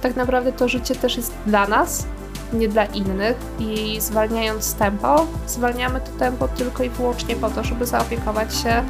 [0.00, 2.06] tak naprawdę to życie też jest dla nas,
[2.52, 7.86] nie dla innych i zwalniając tempo, zwalniamy to tempo tylko i wyłącznie po to, żeby
[7.86, 8.84] zaopiekować się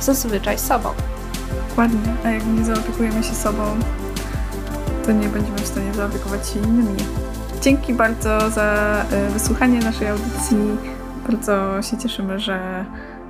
[0.00, 0.88] zazwyczaj sobą.
[1.68, 3.62] Dokładnie, a jak nie zaopiekujemy się sobą,
[5.06, 7.29] to nie będziemy w stanie zaopiekować się innymi.
[7.62, 10.56] Dzięki bardzo za e, wysłuchanie naszej audycji.
[11.28, 12.84] Bardzo się cieszymy, że,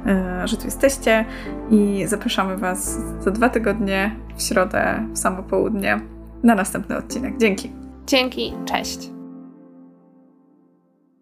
[0.07, 1.25] e, że tu jesteście
[1.71, 6.01] i zapraszamy Was za dwa tygodnie w środę w samo południe
[6.43, 7.39] na następny odcinek.
[7.39, 7.73] Dzięki.
[8.07, 9.20] Dzięki, cześć.